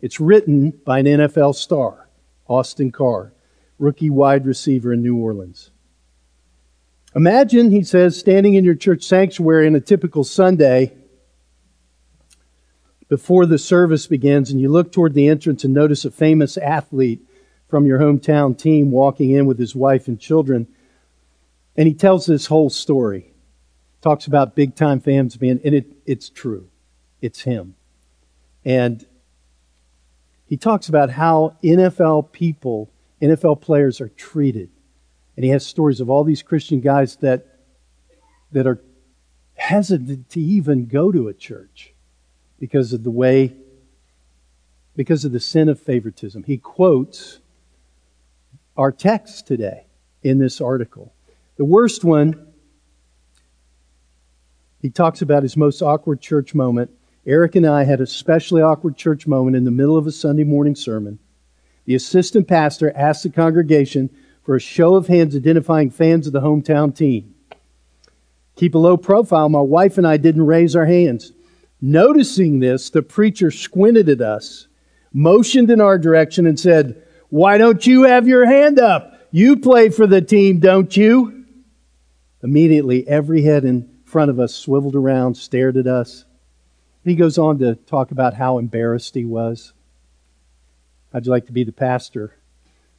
It's 0.00 0.20
written 0.20 0.70
by 0.84 0.98
an 0.98 1.06
NFL 1.06 1.54
star, 1.54 2.08
Austin 2.48 2.90
Carr 2.90 3.32
rookie 3.80 4.10
wide 4.10 4.46
receiver 4.46 4.92
in 4.92 5.02
New 5.02 5.16
Orleans. 5.16 5.70
Imagine, 7.16 7.72
he 7.72 7.82
says, 7.82 8.16
standing 8.16 8.54
in 8.54 8.64
your 8.64 8.76
church 8.76 9.02
sanctuary 9.02 9.66
on 9.66 9.74
a 9.74 9.80
typical 9.80 10.22
Sunday 10.22 10.92
before 13.08 13.46
the 13.46 13.58
service 13.58 14.06
begins, 14.06 14.50
and 14.50 14.60
you 14.60 14.68
look 14.68 14.92
toward 14.92 15.14
the 15.14 15.26
entrance 15.26 15.64
and 15.64 15.74
notice 15.74 16.04
a 16.04 16.10
famous 16.12 16.56
athlete 16.56 17.26
from 17.66 17.86
your 17.86 17.98
hometown 17.98 18.56
team 18.56 18.92
walking 18.92 19.30
in 19.30 19.46
with 19.46 19.58
his 19.58 19.74
wife 19.74 20.06
and 20.06 20.20
children. 20.20 20.68
And 21.76 21.88
he 21.88 21.94
tells 21.94 22.26
this 22.26 22.46
whole 22.46 22.70
story. 22.70 23.32
Talks 24.02 24.26
about 24.26 24.54
big 24.54 24.76
time 24.76 25.00
fans 25.00 25.36
being, 25.36 25.60
and 25.64 25.74
it, 25.74 25.86
it's 26.06 26.30
true. 26.30 26.68
It's 27.20 27.42
him. 27.42 27.74
And 28.64 29.04
he 30.46 30.56
talks 30.56 30.88
about 30.88 31.10
how 31.10 31.56
NFL 31.62 32.32
people 32.32 32.90
NFL 33.20 33.60
players 33.60 34.00
are 34.00 34.08
treated. 34.08 34.70
And 35.36 35.44
he 35.44 35.50
has 35.50 35.66
stories 35.66 36.00
of 36.00 36.10
all 36.10 36.24
these 36.24 36.42
Christian 36.42 36.80
guys 36.80 37.16
that, 37.16 37.46
that 38.52 38.66
are 38.66 38.80
hesitant 39.54 40.30
to 40.30 40.40
even 40.40 40.86
go 40.86 41.12
to 41.12 41.28
a 41.28 41.34
church 41.34 41.94
because 42.58 42.92
of 42.92 43.04
the 43.04 43.10
way, 43.10 43.54
because 44.96 45.24
of 45.24 45.32
the 45.32 45.40
sin 45.40 45.68
of 45.68 45.80
favoritism. 45.80 46.44
He 46.44 46.58
quotes 46.58 47.40
our 48.76 48.92
text 48.92 49.46
today 49.46 49.86
in 50.22 50.38
this 50.38 50.60
article. 50.60 51.12
The 51.56 51.64
worst 51.64 52.04
one, 52.04 52.48
he 54.80 54.90
talks 54.90 55.20
about 55.22 55.42
his 55.42 55.56
most 55.56 55.82
awkward 55.82 56.20
church 56.20 56.54
moment. 56.54 56.90
Eric 57.26 57.54
and 57.54 57.66
I 57.66 57.84
had 57.84 58.00
a 58.00 58.04
especially 58.04 58.62
awkward 58.62 58.96
church 58.96 59.26
moment 59.26 59.56
in 59.56 59.64
the 59.64 59.70
middle 59.70 59.96
of 59.96 60.06
a 60.06 60.12
Sunday 60.12 60.44
morning 60.44 60.74
sermon 60.74 61.18
the 61.90 61.96
assistant 61.96 62.46
pastor 62.46 62.92
asked 62.94 63.24
the 63.24 63.30
congregation 63.30 64.10
for 64.44 64.54
a 64.54 64.60
show 64.60 64.94
of 64.94 65.08
hands 65.08 65.34
identifying 65.34 65.90
fans 65.90 66.24
of 66.24 66.32
the 66.32 66.40
hometown 66.40 66.94
team. 66.94 67.34
Keep 68.54 68.76
a 68.76 68.78
low 68.78 68.96
profile, 68.96 69.48
my 69.48 69.60
wife 69.60 69.98
and 69.98 70.06
I 70.06 70.16
didn't 70.16 70.46
raise 70.46 70.76
our 70.76 70.86
hands. 70.86 71.32
Noticing 71.80 72.60
this, 72.60 72.90
the 72.90 73.02
preacher 73.02 73.50
squinted 73.50 74.08
at 74.08 74.20
us, 74.20 74.68
motioned 75.12 75.68
in 75.68 75.80
our 75.80 75.98
direction, 75.98 76.46
and 76.46 76.60
said, 76.60 77.02
Why 77.28 77.58
don't 77.58 77.84
you 77.84 78.04
have 78.04 78.28
your 78.28 78.46
hand 78.46 78.78
up? 78.78 79.26
You 79.32 79.56
play 79.56 79.88
for 79.88 80.06
the 80.06 80.22
team, 80.22 80.60
don't 80.60 80.96
you? 80.96 81.44
Immediately, 82.40 83.08
every 83.08 83.42
head 83.42 83.64
in 83.64 83.98
front 84.04 84.30
of 84.30 84.38
us 84.38 84.54
swiveled 84.54 84.94
around, 84.94 85.34
stared 85.34 85.76
at 85.76 85.88
us. 85.88 86.24
He 87.02 87.16
goes 87.16 87.36
on 87.36 87.58
to 87.58 87.74
talk 87.74 88.12
about 88.12 88.34
how 88.34 88.58
embarrassed 88.58 89.16
he 89.16 89.24
was. 89.24 89.72
How'd 91.12 91.26
you 91.26 91.32
like 91.32 91.46
to 91.46 91.52
be 91.52 91.64
the 91.64 91.72
pastor 91.72 92.34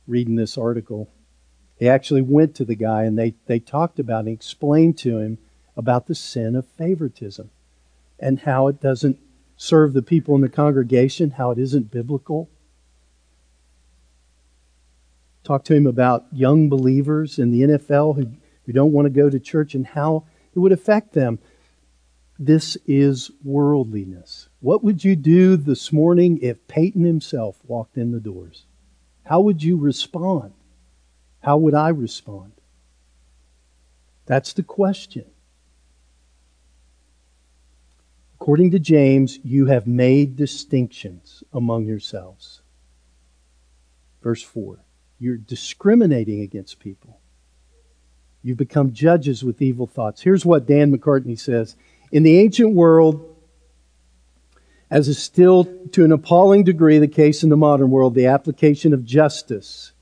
reading 0.06 0.36
this 0.36 0.58
article? 0.58 1.10
They 1.80 1.88
actually 1.88 2.22
went 2.22 2.56
to 2.56 2.66
the 2.66 2.76
guy 2.76 3.04
and 3.04 3.18
they, 3.18 3.36
they 3.48 3.60
talked 3.60 4.00
about 4.00 4.26
and 4.26 4.30
explained 4.30 4.98
to 5.00 5.18
him 5.18 5.38
about 5.78 6.08
the 6.08 6.16
sin 6.16 6.56
of 6.56 6.68
favoritism 6.68 7.50
and 8.20 8.40
how 8.40 8.68
it 8.68 8.82
doesn't 8.82 9.18
serve 9.56 9.94
the 9.94 10.02
people 10.02 10.36
in 10.36 10.42
the 10.42 10.50
congregation, 10.50 11.32
how 11.32 11.52
it 11.52 11.58
isn't 11.58 11.90
biblical. 11.90 12.50
Talk 15.44 15.64
to 15.66 15.76
him 15.76 15.88
about 15.88 16.26
young 16.32 16.70
believers 16.70 17.40
in 17.40 17.52
the 17.52 17.62
NFL 17.62 18.16
who, 18.16 18.34
who 18.66 18.74
don't 18.74 18.92
want 18.92 19.06
to 19.06 19.10
go 19.10 19.30
to 19.30 19.40
church 19.40 19.74
and 19.74 19.88
how 19.88 20.26
it 20.54 20.60
would 20.60 20.72
affect 20.72 21.14
them. 21.14 21.40
This 22.38 22.78
is 22.86 23.32
worldliness. 23.44 24.50
What 24.62 24.84
would 24.84 25.04
you 25.04 25.16
do 25.16 25.58
this 25.58 25.92
morning 25.92 26.38
if 26.42 26.68
Peyton 26.68 27.04
himself 27.04 27.58
walked 27.66 27.98
in 27.98 28.12
the 28.12 28.20
doors? 28.20 28.66
How 29.24 29.42
would 29.42 29.64
you 29.64 29.76
respond? 29.76 30.54
How 31.42 31.58
would 31.58 31.74
I 31.74 31.90
respond? 31.90 32.54
That's 34.28 34.54
the 34.54 34.62
question. 34.62 35.26
According 38.36 38.72
to 38.72 38.80
James, 38.80 39.40
you 39.44 39.66
have 39.66 39.88
made 39.88 40.36
distinctions 40.36 41.44
among 41.52 41.86
yourselves. 41.86 42.62
Verse 44.22 44.44
4 44.44 44.78
You're 45.18 45.38
discriminating 45.38 46.42
against 46.42 46.80
people. 46.80 47.20
You've 48.44 48.58
become 48.58 48.94
judges 48.94 49.44
with 49.44 49.62
evil 49.62 49.88
thoughts. 49.88 50.22
Here's 50.22 50.46
what 50.46 50.68
Dan 50.68 50.96
McCartney 50.96 51.40
says 51.40 51.76
In 52.12 52.22
the 52.22 52.38
ancient 52.40 52.74
world, 52.74 53.31
as 54.92 55.08
is 55.08 55.18
still 55.18 55.64
to 55.94 56.04
an 56.04 56.12
appalling 56.12 56.66
degree 56.66 57.00
the 57.00 57.08
case 57.08 57.44
in 57.44 57.50
the 57.50 57.58
modern 57.58 57.90
world, 57.90 58.14
the 58.14 58.28
application 58.28 58.94
of 58.94 59.06
justice 59.06 59.94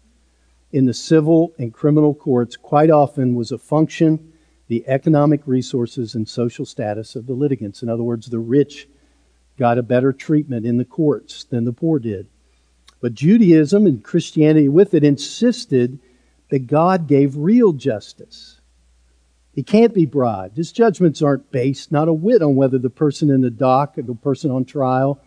in 0.72 0.86
the 0.86 0.94
civil 0.94 1.54
and 1.60 1.74
criminal 1.74 2.14
courts 2.14 2.58
quite 2.58 2.90
often 2.90 3.36
was 3.36 3.52
a 3.52 3.58
function 3.58 4.34
the 4.68 4.88
economic 4.88 5.42
resources 5.46 6.14
and 6.14 6.28
social 6.30 6.66
status 6.66 7.16
of 7.16 7.26
the 7.26 7.34
litigants. 7.34 7.82
In 7.82 7.90
other 7.90 8.04
words, 8.04 8.28
the 8.28 8.40
rich 8.40 8.88
got 9.58 9.78
a 9.78 9.84
better 9.84 10.14
treatment 10.14 10.66
in 10.66 10.78
the 10.78 10.86
courts 10.86 11.44
than 11.44 11.66
the 11.66 11.74
poor 11.74 12.00
did. 12.00 12.28
But 13.02 13.16
Judaism 13.16 13.86
and 13.86 14.04
Christianity 14.04 14.70
with 14.70 14.94
it 14.94 15.04
insisted 15.04 16.00
that 16.50 16.68
God 16.68 17.08
gave 17.08 17.36
real 17.36 17.74
justice. 17.74 18.59
He 19.52 19.64
can't 19.64 19.94
be 19.94 20.06
bribed. 20.06 20.58
His 20.58 20.72
judgments 20.72 21.22
aren't 21.22 21.52
based 21.52 21.92
not 21.92 22.08
a 22.08 22.14
whit 22.14 22.42
on 22.42 22.56
whether 22.56 22.78
the 22.78 22.90
person 22.90 23.30
in 23.30 23.42
the 23.42 23.50
dock 23.50 23.98
or 23.98 24.04
the 24.04 24.16
person 24.16 24.52
on 24.52 24.66
trial 24.66 25.20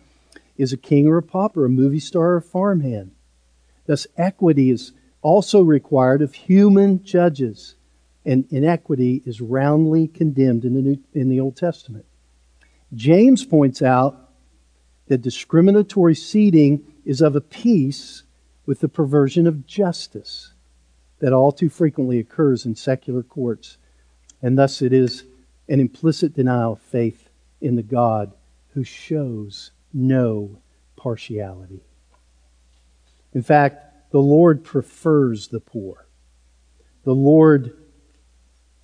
is 0.56 0.72
a 0.72 0.76
king 0.76 1.06
or 1.06 1.18
a 1.18 1.22
pauper, 1.22 1.64
a 1.64 1.68
movie 1.68 2.00
star 2.00 2.32
or 2.32 2.36
a 2.36 2.42
farmhand. 2.42 3.12
Thus, 3.86 4.06
equity 4.16 4.70
is 4.70 4.92
also 5.22 5.62
required 5.62 6.22
of 6.22 6.34
human 6.34 7.02
judges 7.04 7.74
and 8.24 8.46
inequity 8.50 9.22
is 9.26 9.40
roundly 9.40 10.06
condemned 10.06 10.64
in 10.64 10.74
the, 10.74 10.82
New, 10.82 10.98
in 11.12 11.28
the 11.28 11.40
Old 11.40 11.56
Testament. 11.56 12.04
James 12.94 13.44
points 13.44 13.82
out 13.82 14.30
that 15.08 15.22
discriminatory 15.22 16.14
seating 16.14 16.84
is 17.04 17.20
of 17.20 17.34
a 17.34 17.40
piece 17.40 18.22
with 18.64 18.80
the 18.80 18.88
perversion 18.88 19.46
of 19.46 19.66
justice 19.66 20.52
that 21.18 21.32
all 21.32 21.52
too 21.52 21.68
frequently 21.68 22.18
occurs 22.18 22.64
in 22.64 22.74
secular 22.74 23.22
courts, 23.22 23.78
and 24.42 24.58
thus 24.58 24.82
it 24.82 24.92
is 24.92 25.24
an 25.68 25.80
implicit 25.80 26.34
denial 26.34 26.72
of 26.72 26.80
faith 26.80 27.28
in 27.60 27.76
the 27.76 27.82
God 27.82 28.32
who 28.74 28.84
shows 28.84 29.70
no 29.92 30.58
partiality. 30.96 31.80
In 33.32 33.42
fact, 33.42 34.10
the 34.10 34.18
Lord 34.18 34.64
prefers 34.64 35.48
the 35.48 35.60
poor. 35.60 36.06
The 37.04 37.14
Lord 37.14 37.76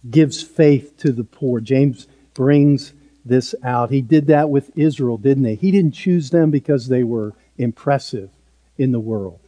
gives 0.09 0.43
faith 0.43 0.97
to 0.99 1.13
the 1.13 1.25
poor. 1.25 1.61
James 1.61 2.07
brings 2.35 2.93
this 3.25 3.55
out. 3.63 3.91
He 3.91 4.01
did 4.01 4.29
that 4.29 4.49
with 4.49 4.71
Israel, 4.77 5.19
didn't 5.19 5.45
he? 5.45 5.55
He 5.57 5.71
didn't 5.71 5.93
choose 5.93 6.31
them 6.31 6.51
because 6.51 6.89
they 6.89 7.03
were 7.03 7.35
impressive 7.59 8.31
in 8.79 8.93
the 8.93 9.01
world. 9.01 9.41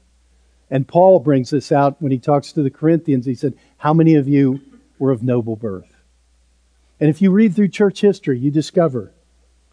And 0.70 0.87
Paul 0.87 1.20
brings 1.20 1.51
this 1.51 1.73
out 1.73 2.01
when 2.01 2.12
he 2.12 2.18
talks 2.18 2.53
to 2.53 2.62
the 2.62 2.70
Corinthians. 2.70 3.27
He 3.27 3.35
said, 3.35 3.55
How 3.79 3.94
many 3.94 4.14
of 4.16 4.29
you 4.29 4.61
were 4.99 5.11
of 5.11 5.23
noble 5.23 5.57
birth? 5.57 5.89
And 7.00 7.08
if 7.08 7.22
you 7.22 7.30
read 7.30 7.56
through 7.56 7.68
church 7.68 8.02
history, 8.02 8.38
you 8.38 8.50
discover 8.50 9.12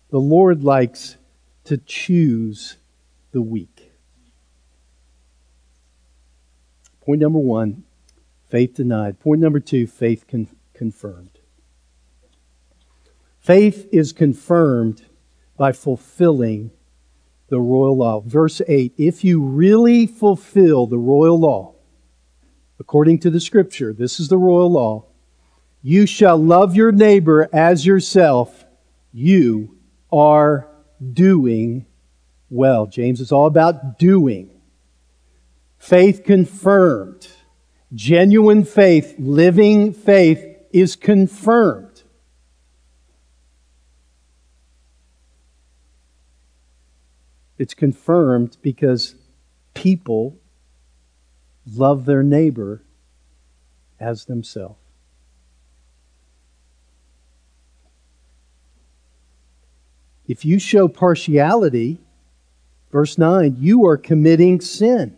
the 0.09 0.19
Lord 0.19 0.63
likes 0.63 1.17
to 1.65 1.77
choose 1.77 2.77
the 3.33 3.41
weak. 3.41 3.91
Point 7.01 7.21
number 7.21 7.39
one 7.39 7.83
faith 8.49 8.75
denied. 8.75 9.19
Point 9.19 9.41
number 9.41 9.59
two 9.59 9.85
faith 9.85 10.25
con- 10.27 10.47
confirmed. 10.73 11.39
Faith 13.39 13.87
is 13.91 14.13
confirmed 14.13 15.05
by 15.57 15.71
fulfilling 15.71 16.71
the 17.49 17.59
royal 17.59 17.97
law. 17.97 18.21
Verse 18.21 18.61
8 18.67 18.93
If 18.97 19.23
you 19.23 19.41
really 19.41 20.07
fulfill 20.07 20.87
the 20.87 20.97
royal 20.97 21.39
law, 21.39 21.75
according 22.79 23.19
to 23.19 23.29
the 23.29 23.39
scripture, 23.39 23.91
this 23.91 24.19
is 24.19 24.29
the 24.29 24.37
royal 24.37 24.71
law, 24.71 25.06
you 25.81 26.05
shall 26.05 26.37
love 26.37 26.75
your 26.75 26.91
neighbor 26.91 27.49
as 27.53 27.85
yourself. 27.85 28.65
You 29.13 29.77
are 30.11 30.67
doing 31.13 31.85
well. 32.49 32.87
James 32.87 33.21
is 33.21 33.31
all 33.31 33.45
about 33.45 33.99
doing. 33.99 34.49
Faith 35.77 36.23
confirmed. 36.23 37.27
Genuine 37.93 38.63
faith, 38.63 39.15
living 39.17 39.93
faith 39.93 40.43
is 40.71 40.95
confirmed. 40.95 42.03
It's 47.57 47.73
confirmed 47.73 48.57
because 48.61 49.15
people 49.73 50.37
love 51.65 52.05
their 52.05 52.23
neighbor 52.23 52.83
as 53.99 54.25
themselves. 54.25 54.87
If 60.27 60.43
you 60.43 60.59
show 60.59 60.87
partiality, 60.87 61.99
verse 62.91 63.17
9, 63.17 63.57
you 63.59 63.85
are 63.85 63.97
committing 63.97 64.59
sin 64.59 65.17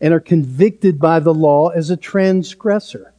and 0.00 0.12
are 0.12 0.20
convicted 0.20 0.98
by 0.98 1.20
the 1.20 1.32
law 1.32 1.68
as 1.68 1.90
a 1.90 1.96
transgressor. 1.96 3.14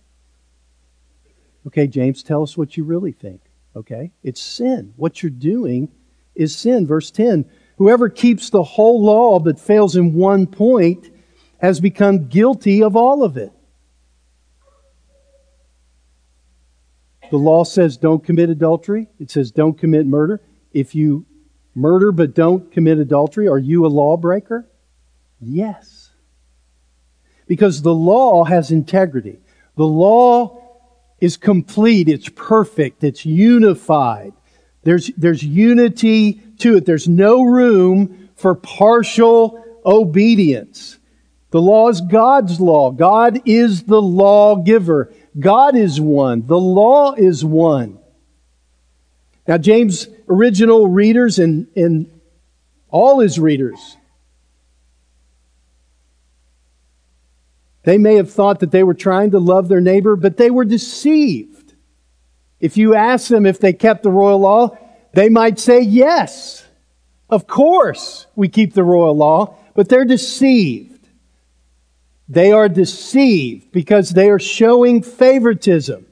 Okay, 1.67 1.87
James, 1.87 2.21
tell 2.21 2.43
us 2.43 2.57
what 2.57 2.77
you 2.77 2.83
really 2.83 3.13
think. 3.13 3.41
Okay? 3.75 4.11
It's 4.23 4.41
sin. 4.41 4.93
What 4.97 5.23
you're 5.23 5.29
doing 5.29 5.89
is 6.35 6.55
sin. 6.55 6.85
Verse 6.85 7.11
10 7.11 7.49
Whoever 7.77 8.09
keeps 8.09 8.49
the 8.49 8.63
whole 8.63 9.03
law 9.03 9.39
but 9.39 9.59
fails 9.59 9.95
in 9.95 10.13
one 10.13 10.47
point 10.47 11.09
has 11.59 11.79
become 11.79 12.27
guilty 12.27 12.83
of 12.83 12.95
all 12.95 13.23
of 13.23 13.37
it. 13.37 13.51
The 17.31 17.37
law 17.37 17.63
says 17.63 17.97
don't 17.97 18.23
commit 18.23 18.49
adultery, 18.49 19.07
it 19.19 19.31
says 19.31 19.51
don't 19.51 19.77
commit 19.77 20.05
murder. 20.05 20.41
If 20.75 20.93
you 20.93 21.25
murder 21.73 22.11
but 22.11 22.35
don't 22.35 22.69
commit 22.69 22.99
adultery, 22.99 23.47
are 23.47 23.57
you 23.57 23.85
a 23.85 23.87
lawbreaker? 23.87 24.67
Yes. 25.39 26.11
Because 27.47 27.81
the 27.81 27.95
law 27.95 28.43
has 28.43 28.71
integrity. 28.71 29.39
The 29.77 29.85
law 29.85 30.61
is 31.21 31.37
complete, 31.37 32.09
it's 32.09 32.27
perfect, 32.27 33.05
it's 33.05 33.25
unified. 33.25 34.33
There's, 34.83 35.07
there's 35.17 35.43
unity 35.43 36.33
to 36.59 36.75
it. 36.77 36.85
There's 36.85 37.07
no 37.07 37.41
room 37.41 38.29
for 38.35 38.53
partial 38.53 39.63
obedience. 39.85 40.97
The 41.51 41.61
law 41.61 41.87
is 41.87 42.01
God's 42.01 42.59
law. 42.59 42.91
God 42.91 43.41
is 43.45 43.83
the 43.83 44.01
lawgiver. 44.01 45.13
God 45.39 45.77
is 45.77 46.01
one. 46.01 46.45
The 46.45 46.59
law 46.59 47.13
is 47.13 47.45
one. 47.45 47.97
Now, 49.47 49.57
James' 49.57 50.07
original 50.29 50.87
readers 50.87 51.39
and, 51.39 51.67
and 51.75 52.09
all 52.89 53.19
his 53.19 53.39
readers, 53.39 53.97
they 57.83 57.97
may 57.97 58.15
have 58.15 58.31
thought 58.31 58.59
that 58.59 58.71
they 58.71 58.83
were 58.83 58.93
trying 58.93 59.31
to 59.31 59.39
love 59.39 59.67
their 59.67 59.81
neighbor, 59.81 60.15
but 60.15 60.37
they 60.37 60.49
were 60.49 60.65
deceived. 60.65 61.75
If 62.59 62.77
you 62.77 62.95
ask 62.95 63.27
them 63.27 63.45
if 63.45 63.59
they 63.59 63.73
kept 63.73 64.03
the 64.03 64.09
royal 64.09 64.39
law, 64.39 64.77
they 65.13 65.29
might 65.29 65.59
say 65.59 65.81
yes. 65.81 66.65
Of 67.29 67.47
course, 67.47 68.27
we 68.35 68.49
keep 68.49 68.73
the 68.73 68.83
royal 68.83 69.15
law, 69.15 69.57
but 69.75 69.89
they're 69.89 70.05
deceived. 70.05 71.07
They 72.27 72.51
are 72.51 72.69
deceived 72.69 73.71
because 73.71 74.09
they 74.09 74.29
are 74.29 74.39
showing 74.39 75.03
favoritism. 75.03 76.07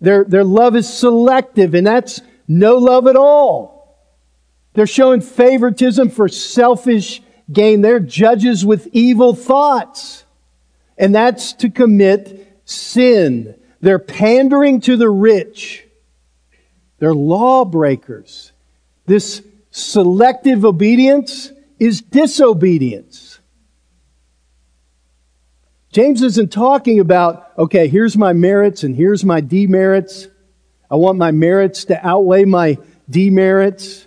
Their, 0.00 0.24
their 0.24 0.44
love 0.44 0.74
is 0.76 0.92
selective, 0.92 1.74
and 1.74 1.86
that's 1.86 2.20
no 2.48 2.78
love 2.78 3.06
at 3.06 3.16
all. 3.16 3.78
They're 4.72 4.86
showing 4.86 5.20
favoritism 5.20 6.08
for 6.08 6.28
selfish 6.28 7.22
gain. 7.52 7.82
They're 7.82 8.00
judges 8.00 8.64
with 8.64 8.88
evil 8.92 9.34
thoughts, 9.34 10.24
and 10.96 11.14
that's 11.14 11.52
to 11.54 11.68
commit 11.68 12.60
sin. 12.64 13.54
They're 13.80 13.98
pandering 13.98 14.80
to 14.82 14.96
the 14.96 15.10
rich. 15.10 15.84
They're 16.98 17.14
lawbreakers. 17.14 18.52
This 19.06 19.42
selective 19.70 20.64
obedience 20.64 21.52
is 21.78 22.00
disobedience. 22.00 23.38
James 25.90 26.22
isn't 26.22 26.52
talking 26.52 27.00
about, 27.00 27.50
okay, 27.56 27.88
here's 27.88 28.16
my 28.16 28.32
merits 28.32 28.84
and 28.84 28.94
here's 28.94 29.24
my 29.24 29.40
demerits. 29.40 30.28
I 30.90 30.96
want 30.96 31.18
my 31.18 31.30
merits 31.30 31.84
to 31.86 32.06
outweigh 32.06 32.44
my 32.44 32.78
demerits. 33.08 34.06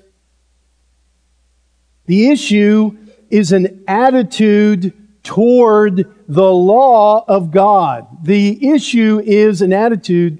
The 2.06 2.30
issue 2.30 2.98
is 3.30 3.52
an 3.52 3.84
attitude 3.88 4.94
toward 5.24 6.14
the 6.28 6.52
law 6.52 7.24
of 7.28 7.52
God. 7.52 8.26
The 8.26 8.70
issue 8.70 9.22
is 9.24 9.62
an 9.62 9.74
attitude 9.74 10.40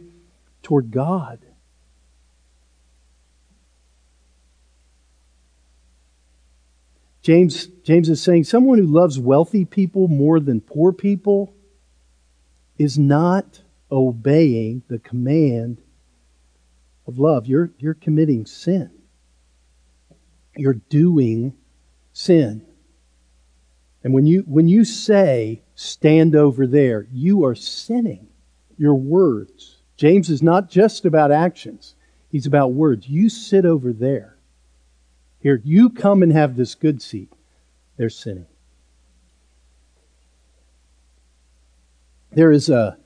toward 0.64 0.92
God. 0.92 1.40
James, 7.22 7.68
James 7.84 8.10
is 8.10 8.22
saying 8.22 8.46
someone 8.46 8.80
who 8.80 8.88
loves 8.88 9.20
wealthy 9.20 9.64
people 9.64 10.08
more 10.08 10.40
than 10.40 10.60
poor 10.60 10.92
people 10.92 11.54
is 12.80 12.98
not 12.98 13.62
obeying 13.92 14.82
the 14.88 14.98
command 14.98 15.80
of 17.12 17.20
love. 17.20 17.46
You're, 17.46 17.72
you're 17.78 17.94
committing 17.94 18.46
sin. 18.46 18.90
You're 20.56 20.82
doing 20.90 21.54
sin. 22.14 22.66
And 24.04 24.14
when 24.14 24.26
you, 24.26 24.44
when 24.48 24.68
you 24.68 24.84
say, 24.86 25.62
stand 25.76 26.36
over 26.36 26.66
there, 26.66 27.08
you 27.12 27.46
are 27.46 27.56
sinning 27.56 28.28
your 28.78 28.96
words. 28.96 29.78
James 29.98 30.30
is 30.30 30.42
not 30.42 30.70
just 30.70 31.06
about 31.06 31.32
actions, 31.32 31.96
he's 32.30 32.48
about 32.48 32.74
words. 32.74 33.08
You 33.08 33.30
sit 33.30 33.66
over 33.66 33.94
there. 33.94 34.38
Here, 35.40 35.62
you 35.64 35.90
come 35.90 36.24
and 36.24 36.32
have 36.32 36.56
this 36.56 36.76
good 36.76 37.02
seat. 37.02 37.34
They're 37.98 38.10
sinning. 38.10 38.46
There 42.32 42.52
is 42.52 42.70
a, 42.70 42.98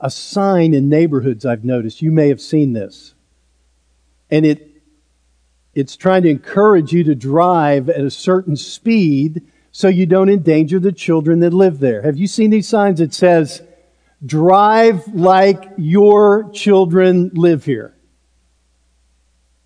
a 0.00 0.10
sign 0.10 0.74
in 0.74 0.88
neighborhoods 0.88 1.46
I've 1.46 1.64
noticed. 1.64 2.02
You 2.02 2.10
may 2.10 2.28
have 2.28 2.40
seen 2.40 2.72
this. 2.72 3.14
And 4.30 4.46
it, 4.46 4.82
it's 5.74 5.96
trying 5.96 6.22
to 6.22 6.30
encourage 6.30 6.92
you 6.92 7.04
to 7.04 7.14
drive 7.14 7.88
at 7.88 8.00
a 8.00 8.10
certain 8.10 8.56
speed 8.56 9.42
so 9.72 9.88
you 9.88 10.06
don't 10.06 10.28
endanger 10.28 10.78
the 10.78 10.92
children 10.92 11.40
that 11.40 11.52
live 11.52 11.80
there. 11.80 12.02
Have 12.02 12.16
you 12.16 12.26
seen 12.26 12.50
these 12.50 12.68
signs? 12.68 13.00
It 13.00 13.12
says, 13.12 13.60
drive 14.24 15.06
like 15.08 15.64
your 15.76 16.50
children 16.50 17.30
live 17.34 17.64
here. 17.64 17.94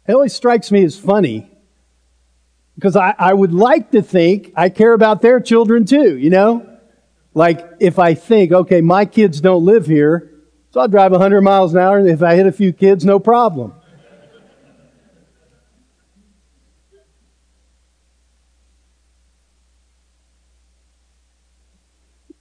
It 0.06 0.14
always 0.14 0.32
strikes 0.32 0.72
me 0.72 0.82
as 0.84 0.98
funny 0.98 1.50
because 2.74 2.96
I, 2.96 3.14
I 3.18 3.34
would 3.34 3.52
like 3.52 3.90
to 3.90 4.00
think 4.00 4.52
I 4.56 4.70
care 4.70 4.94
about 4.94 5.20
their 5.20 5.40
children 5.40 5.84
too, 5.84 6.16
you 6.16 6.30
know? 6.30 6.78
Like 7.34 7.60
if 7.78 7.98
I 7.98 8.14
think, 8.14 8.52
okay, 8.52 8.80
my 8.80 9.04
kids 9.04 9.40
don't 9.40 9.64
live 9.64 9.86
here, 9.86 10.32
so 10.70 10.80
I'll 10.80 10.88
drive 10.88 11.12
100 11.12 11.42
miles 11.42 11.74
an 11.74 11.80
hour. 11.80 11.98
If 12.06 12.22
I 12.22 12.34
hit 12.36 12.46
a 12.46 12.52
few 12.52 12.72
kids, 12.72 13.04
no 13.04 13.18
problem. 13.18 13.74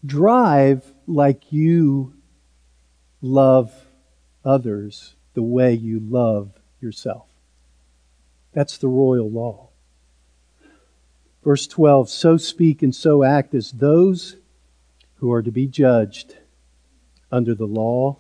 Drive 0.08 0.94
like 1.06 1.52
you 1.52 2.14
love 3.22 3.74
others 4.44 5.16
the 5.34 5.44
way 5.44 5.74
you 5.74 6.00
love 6.00 6.52
yourself. 6.80 7.28
That's 8.54 8.78
the 8.78 8.88
royal 8.88 9.30
law. 9.30 9.70
Verse 11.44 11.68
12 11.68 12.10
So 12.10 12.38
speak 12.38 12.82
and 12.82 12.96
so 12.96 13.24
act 13.24 13.54
as 13.54 13.72
those 13.72 14.38
who 15.18 15.32
are 15.32 15.44
to 15.44 15.52
be 15.52 15.68
judged 15.68 16.38
under 17.32 17.54
the 17.54 17.66
law 17.66 18.18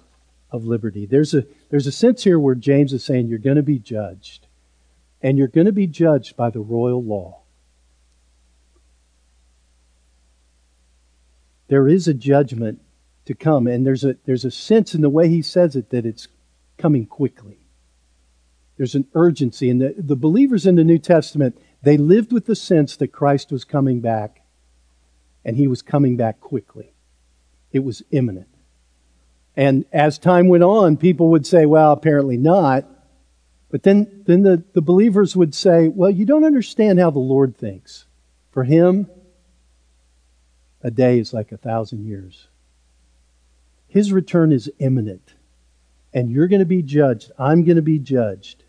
of 0.51 0.65
liberty. 0.65 1.05
There's 1.05 1.33
a, 1.33 1.45
there's 1.69 1.88
a 1.88 1.91
sense 1.91 2.23
here 2.23 2.39
where 2.39 2.55
James 2.55 2.93
is 2.93 3.03
saying 3.03 3.27
you're 3.27 3.39
going 3.39 3.57
to 3.57 3.63
be 3.63 3.79
judged, 3.79 4.47
and 5.21 5.38
you're 5.38 5.47
going 5.47 5.65
to 5.65 5.73
be 5.73 5.88
judged 5.88 6.35
by 6.35 6.49
the 6.49 6.59
royal 6.59 7.03
law. 7.03 7.41
There 11.68 11.88
is 11.88 12.07
a 12.07 12.13
judgment 12.13 12.82
to 13.26 13.34
come, 13.34 13.68
and 13.68 13.86
there's 13.86 14.03
a, 14.03 14.15
there's 14.26 14.45
a 14.45 14.51
sense 14.51 14.95
in 14.95 15.01
the 15.01 15.09
way 15.09 15.28
he 15.28 15.41
says 15.41 15.76
it 15.76 15.89
that 15.89 16.05
it's 16.05 16.28
coming 16.78 17.05
quickly. 17.05 17.59
There's 18.78 18.95
an 18.95 19.07
urgency. 19.13 19.70
And 19.70 19.82
the, 19.82 19.95
the 19.97 20.15
believers 20.15 20.65
in 20.65 20.76
the 20.76 20.84
New 20.84 20.99
Testament, 20.99 21.57
they 21.82 21.97
lived 21.97 22.32
with 22.32 22.45
the 22.45 22.55
sense 22.55 22.95
that 22.97 23.09
Christ 23.09 23.51
was 23.51 23.65
coming 23.65 23.99
back, 23.99 24.41
and 25.43 25.57
he 25.57 25.68
was 25.68 25.82
coming 25.82 26.15
back 26.15 26.39
quickly. 26.39 26.93
It 27.72 27.80
was 27.80 28.03
imminent. 28.11 28.47
And 29.55 29.86
as 29.91 30.20
time 30.20 30.47
went 30.47 30.63
on, 30.63 30.97
people 30.97 31.30
would 31.30 31.47
say, 31.47 31.65
well, 31.65 31.91
apparently 31.91 32.38
not. 32.38 32.86
But 33.70 33.84
then, 33.84 34.24
then 34.26 34.43
the, 34.43 34.63
the 34.74 34.82
believers 34.82 35.36
would 35.36 35.53
say, 35.53 35.88
well, 35.88 36.11
you 36.11 36.26
don't 36.26 36.45
understand 36.45 36.99
how 36.99 37.09
the 37.09 37.20
Lord 37.20 37.57
thinks. 37.57 38.05
For 38.51 38.63
him, 38.63 39.09
a 40.82 40.91
day 40.91 41.19
is 41.19 41.34
like 41.34 41.51
a 41.51 41.57
thousand 41.57 42.05
years. 42.05 42.47
His 43.88 44.11
return 44.11 44.51
is 44.51 44.71
imminent, 44.80 45.34
and 46.13 46.30
you're 46.30 46.47
going 46.47 46.59
to 46.59 46.65
be 46.65 46.82
judged. 46.82 47.32
I'm 47.38 47.63
going 47.63 47.78
to 47.78 47.82
be 47.82 47.99
judged 47.99 48.63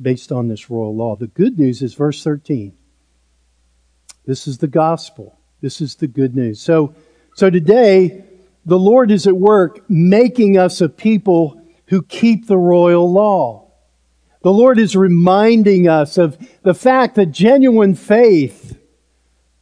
based 0.00 0.32
on 0.32 0.48
this 0.48 0.70
royal 0.70 0.96
law. 0.96 1.16
The 1.16 1.26
good 1.26 1.58
news 1.58 1.82
is 1.82 1.94
verse 1.94 2.22
13. 2.24 2.74
This 4.24 4.46
is 4.46 4.58
the 4.58 4.68
gospel. 4.68 5.38
This 5.60 5.80
is 5.80 5.96
the 5.96 6.06
good 6.06 6.34
news. 6.34 6.60
So, 6.60 6.94
so 7.34 7.50
today, 7.50 8.24
the 8.64 8.78
Lord 8.78 9.10
is 9.10 9.26
at 9.26 9.36
work 9.36 9.88
making 9.90 10.56
us 10.56 10.80
a 10.80 10.88
people 10.88 11.60
who 11.86 12.02
keep 12.02 12.46
the 12.46 12.58
royal 12.58 13.10
law. 13.10 13.70
The 14.42 14.52
Lord 14.52 14.78
is 14.78 14.96
reminding 14.96 15.88
us 15.88 16.18
of 16.18 16.38
the 16.62 16.74
fact 16.74 17.16
that 17.16 17.26
genuine 17.26 17.94
faith 17.94 18.78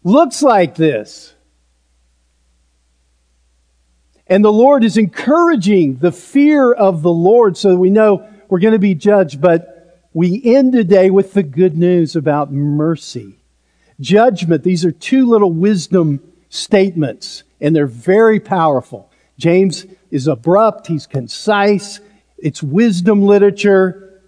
looks 0.03 0.42
like 0.42 0.74
this. 0.74 1.34
And 4.26 4.44
the 4.44 4.53
Lord 4.53 4.84
is 4.84 4.96
encouraging 4.96 5.96
the 5.96 6.12
fear 6.12 6.72
of 6.72 7.03
the 7.03 7.12
Lord 7.12 7.57
so 7.57 7.76
we 7.76 7.90
know 7.90 8.28
we're 8.48 8.61
going 8.61 8.72
to 8.72 8.78
be 8.78 8.94
judged. 8.94 9.40
But 9.40 10.09
we 10.12 10.40
end 10.44 10.72
today 10.72 11.11
with 11.11 11.32
the 11.34 11.42
good 11.42 11.76
news 11.76 12.14
about 12.14 12.53
mercy. 12.53 13.38
Judgment, 14.01 14.62
these 14.62 14.84
are 14.84 14.92
two 14.92 15.26
little 15.28 15.53
wisdom 15.53 16.20
statements, 16.48 17.42
and 17.61 17.74
they're 17.74 17.86
very 17.86 18.40
powerful. 18.40 19.11
James 19.36 19.84
is 20.11 20.26
abrupt, 20.26 20.86
he's 20.86 21.07
concise, 21.07 22.01
it's 22.38 22.62
wisdom 22.62 23.22
literature. 23.22 24.22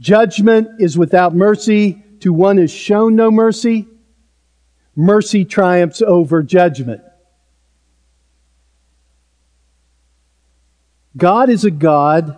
Judgment 0.00 0.80
is 0.80 0.96
without 0.96 1.34
mercy 1.34 2.02
to 2.20 2.32
one 2.32 2.56
who 2.56 2.62
has 2.62 2.70
shown 2.70 3.16
no 3.16 3.30
mercy 3.30 3.86
mercy 4.98 5.44
triumphs 5.44 6.02
over 6.02 6.42
judgment. 6.42 7.00
God 11.16 11.50
is 11.50 11.64
a 11.64 11.70
God 11.70 12.36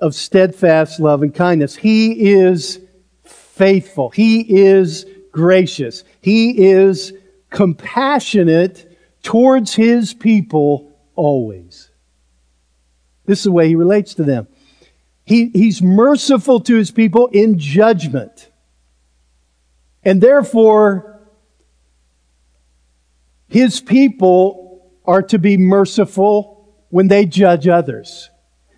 of 0.00 0.12
steadfast 0.12 0.98
love 0.98 1.22
and 1.22 1.32
kindness. 1.32 1.76
He 1.76 2.32
is 2.32 2.80
faithful. 3.22 4.10
He 4.10 4.40
is 4.64 5.06
gracious. 5.30 6.02
He 6.20 6.66
is 6.66 7.12
compassionate 7.50 8.98
towards 9.22 9.72
his 9.72 10.12
people 10.12 10.92
always. 11.14 11.88
This 13.26 13.38
is 13.38 13.44
the 13.44 13.52
way 13.52 13.68
he 13.68 13.76
relates 13.76 14.14
to 14.14 14.24
them. 14.24 14.48
He, 15.24 15.50
he's 15.50 15.80
merciful 15.80 16.58
to 16.60 16.74
his 16.74 16.90
people 16.90 17.28
in 17.28 17.60
judgment. 17.60 18.50
And 20.04 20.20
therefore, 20.20 21.15
his 23.48 23.80
people 23.80 24.90
are 25.04 25.22
to 25.22 25.38
be 25.38 25.56
merciful 25.56 26.74
when 26.90 27.08
they 27.08 27.26
judge 27.26 27.68
others. 27.68 28.30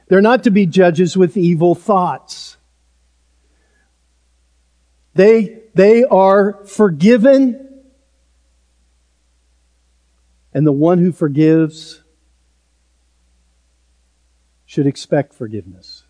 They're 0.09 0.21
not 0.21 0.45
to 0.45 0.51
be 0.51 0.67
judges 0.67 1.17
with 1.17 1.37
evil 1.37 1.75
thoughts. 1.75 2.57
They, 5.15 5.63
they 5.75 6.05
are 6.05 6.65
forgiven, 6.65 7.83
and 10.53 10.67
the 10.67 10.73
one 10.73 10.99
who 10.99 11.13
forgives 11.13 12.03
should 14.65 14.87
expect 14.87 15.35
forgiveness. 15.35 16.05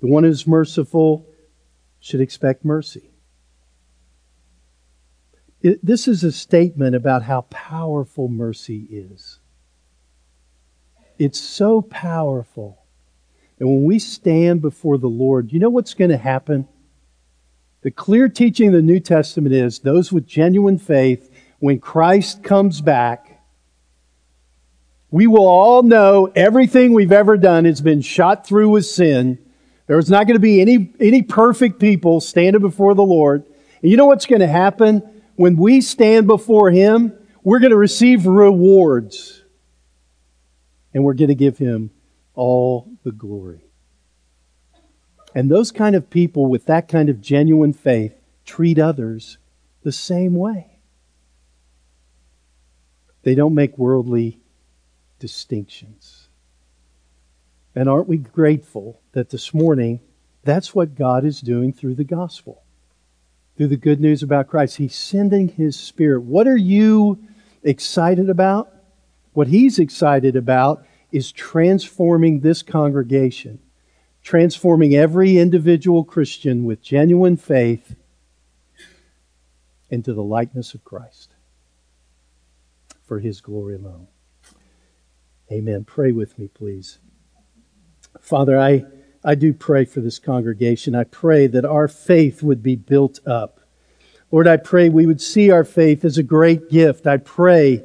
The 0.00 0.06
one 0.06 0.24
who's 0.24 0.46
merciful 0.46 1.26
should 2.00 2.20
expect 2.20 2.64
mercy. 2.64 3.13
It, 5.64 5.82
this 5.82 6.06
is 6.06 6.22
a 6.22 6.30
statement 6.30 6.94
about 6.94 7.22
how 7.22 7.40
powerful 7.48 8.28
mercy 8.28 8.86
is. 8.90 9.40
It's 11.18 11.40
so 11.40 11.80
powerful. 11.80 12.84
And 13.58 13.70
when 13.70 13.84
we 13.84 13.98
stand 13.98 14.60
before 14.60 14.98
the 14.98 15.08
Lord, 15.08 15.52
you 15.52 15.58
know 15.58 15.70
what's 15.70 15.94
going 15.94 16.10
to 16.10 16.18
happen? 16.18 16.68
The 17.80 17.90
clear 17.90 18.28
teaching 18.28 18.68
of 18.68 18.74
the 18.74 18.82
New 18.82 19.00
Testament 19.00 19.54
is 19.54 19.78
those 19.78 20.12
with 20.12 20.26
genuine 20.26 20.78
faith, 20.78 21.30
when 21.60 21.78
Christ 21.78 22.42
comes 22.42 22.82
back, 22.82 23.42
we 25.10 25.26
will 25.26 25.46
all 25.46 25.82
know 25.82 26.30
everything 26.34 26.92
we've 26.92 27.12
ever 27.12 27.38
done 27.38 27.64
has 27.64 27.80
been 27.80 28.02
shot 28.02 28.46
through 28.46 28.68
with 28.68 28.84
sin. 28.84 29.38
There's 29.86 30.10
not 30.10 30.26
going 30.26 30.36
to 30.36 30.40
be 30.40 30.60
any, 30.60 30.92
any 31.00 31.22
perfect 31.22 31.78
people 31.80 32.20
standing 32.20 32.60
before 32.60 32.94
the 32.94 33.02
Lord. 33.02 33.46
And 33.80 33.90
you 33.90 33.96
know 33.96 34.06
what's 34.06 34.26
going 34.26 34.40
to 34.40 34.46
happen? 34.46 35.02
When 35.36 35.56
we 35.56 35.80
stand 35.80 36.26
before 36.26 36.70
Him, 36.70 37.12
we're 37.42 37.58
going 37.58 37.70
to 37.70 37.76
receive 37.76 38.26
rewards. 38.26 39.42
And 40.92 41.04
we're 41.04 41.14
going 41.14 41.28
to 41.28 41.34
give 41.34 41.58
Him 41.58 41.90
all 42.34 42.88
the 43.02 43.12
glory. 43.12 43.64
And 45.34 45.50
those 45.50 45.72
kind 45.72 45.96
of 45.96 46.10
people 46.10 46.46
with 46.46 46.66
that 46.66 46.86
kind 46.88 47.08
of 47.08 47.20
genuine 47.20 47.72
faith 47.72 48.14
treat 48.44 48.78
others 48.78 49.38
the 49.82 49.92
same 49.92 50.34
way. 50.34 50.78
They 53.22 53.34
don't 53.34 53.54
make 53.54 53.76
worldly 53.78 54.40
distinctions. 55.18 56.28
And 57.74 57.88
aren't 57.88 58.08
we 58.08 58.18
grateful 58.18 59.00
that 59.12 59.30
this 59.30 59.52
morning 59.52 60.00
that's 60.44 60.74
what 60.74 60.94
God 60.94 61.24
is 61.24 61.40
doing 61.40 61.72
through 61.72 61.94
the 61.94 62.04
gospel? 62.04 62.63
Through 63.56 63.68
the 63.68 63.76
good 63.76 64.00
news 64.00 64.22
about 64.22 64.48
Christ. 64.48 64.76
He's 64.76 64.94
sending 64.94 65.48
His 65.48 65.78
Spirit. 65.78 66.22
What 66.22 66.48
are 66.48 66.56
you 66.56 67.22
excited 67.62 68.28
about? 68.28 68.72
What 69.32 69.48
He's 69.48 69.78
excited 69.78 70.34
about 70.34 70.84
is 71.12 71.30
transforming 71.30 72.40
this 72.40 72.62
congregation, 72.62 73.60
transforming 74.22 74.94
every 74.94 75.38
individual 75.38 76.02
Christian 76.04 76.64
with 76.64 76.82
genuine 76.82 77.36
faith 77.36 77.94
into 79.90 80.12
the 80.12 80.24
likeness 80.24 80.74
of 80.74 80.82
Christ 80.82 81.34
for 83.04 83.20
His 83.20 83.40
glory 83.40 83.76
alone. 83.76 84.08
Amen. 85.52 85.84
Pray 85.84 86.10
with 86.10 86.36
me, 86.38 86.48
please. 86.48 86.98
Father, 88.20 88.58
I, 88.58 88.84
I 89.26 89.34
do 89.34 89.54
pray 89.54 89.86
for 89.86 90.00
this 90.00 90.18
congregation. 90.18 90.94
I 90.94 91.04
pray 91.04 91.46
that 91.46 91.64
our 91.64 91.88
faith 91.88 92.42
would 92.42 92.62
be 92.62 92.76
built 92.76 93.26
up. 93.26 93.60
Lord, 94.30 94.46
I 94.46 94.58
pray 94.58 94.90
we 94.90 95.06
would 95.06 95.22
see 95.22 95.50
our 95.50 95.64
faith 95.64 96.04
as 96.04 96.18
a 96.18 96.22
great 96.22 96.68
gift. 96.68 97.06
I 97.06 97.16
pray 97.16 97.84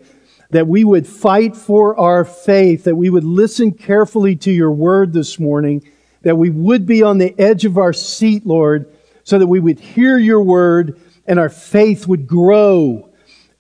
that 0.50 0.68
we 0.68 0.84
would 0.84 1.08
fight 1.08 1.56
for 1.56 1.98
our 1.98 2.26
faith, 2.26 2.84
that 2.84 2.96
we 2.96 3.10
would 3.10 3.24
listen 3.24 3.72
carefully 3.72 4.36
to 4.36 4.52
your 4.52 4.72
word 4.72 5.14
this 5.14 5.40
morning, 5.40 5.90
that 6.24 6.36
we 6.36 6.50
would 6.50 6.86
be 6.86 7.04
on 7.04 7.20
the 7.20 7.34
edge 7.40 7.64
of 7.64 7.78
our 7.78 7.94
seat, 7.94 8.46
Lord, 8.46 8.92
so 9.24 9.40
that 9.40 9.48
we 9.48 9.62
would 9.62 9.80
hear 9.80 10.18
your 10.18 10.42
word 10.42 11.00
and 11.26 11.40
our 11.40 11.50
faith 11.50 12.06
would 12.08 12.28
grow 12.28 13.10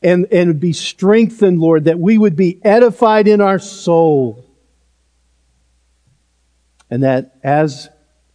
and, 0.01 0.25
and 0.33 0.59
be 0.59 0.73
strengthened, 0.73 1.61
Lord, 1.61 1.85
that 1.85 1.99
we 1.99 2.17
would 2.17 2.35
be 2.35 2.59
edified 2.65 3.27
in 3.27 3.39
our 3.39 3.59
soul. 3.59 4.48
And 6.89 7.03
that 7.03 7.35
as 7.43 7.89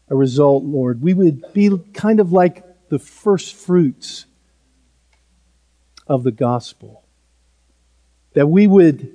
a 0.08 0.14
result, 0.14 0.64
Lord, 0.64 1.02
we 1.02 1.14
would 1.14 1.52
be 1.52 1.70
kind 1.92 2.20
of 2.20 2.32
like 2.32 2.64
the 2.88 2.98
first 2.98 3.54
fruits 3.54 4.26
of 6.06 6.22
the 6.22 6.32
gospel. 6.32 7.02
That 8.34 8.46
we 8.48 8.66
would 8.66 9.12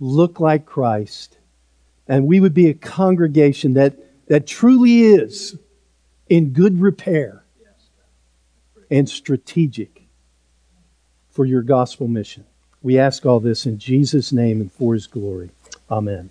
look 0.00 0.40
like 0.40 0.66
Christ 0.66 1.38
and 2.08 2.26
we 2.26 2.40
would 2.40 2.54
be 2.54 2.68
a 2.68 2.74
congregation 2.74 3.74
that, 3.74 3.94
that 4.28 4.46
truly 4.46 5.02
is 5.02 5.56
in 6.28 6.52
good 6.52 6.80
repair 6.80 7.44
and 8.90 9.08
strategic 9.08 10.02
for 11.30 11.46
your 11.46 11.62
gospel 11.62 12.08
mission. 12.08 12.44
We 12.82 12.98
ask 12.98 13.24
all 13.24 13.40
this 13.40 13.64
in 13.64 13.78
Jesus' 13.78 14.32
name 14.32 14.60
and 14.60 14.70
for 14.70 14.94
his 14.94 15.06
glory. 15.06 15.50
Amen. 15.90 16.30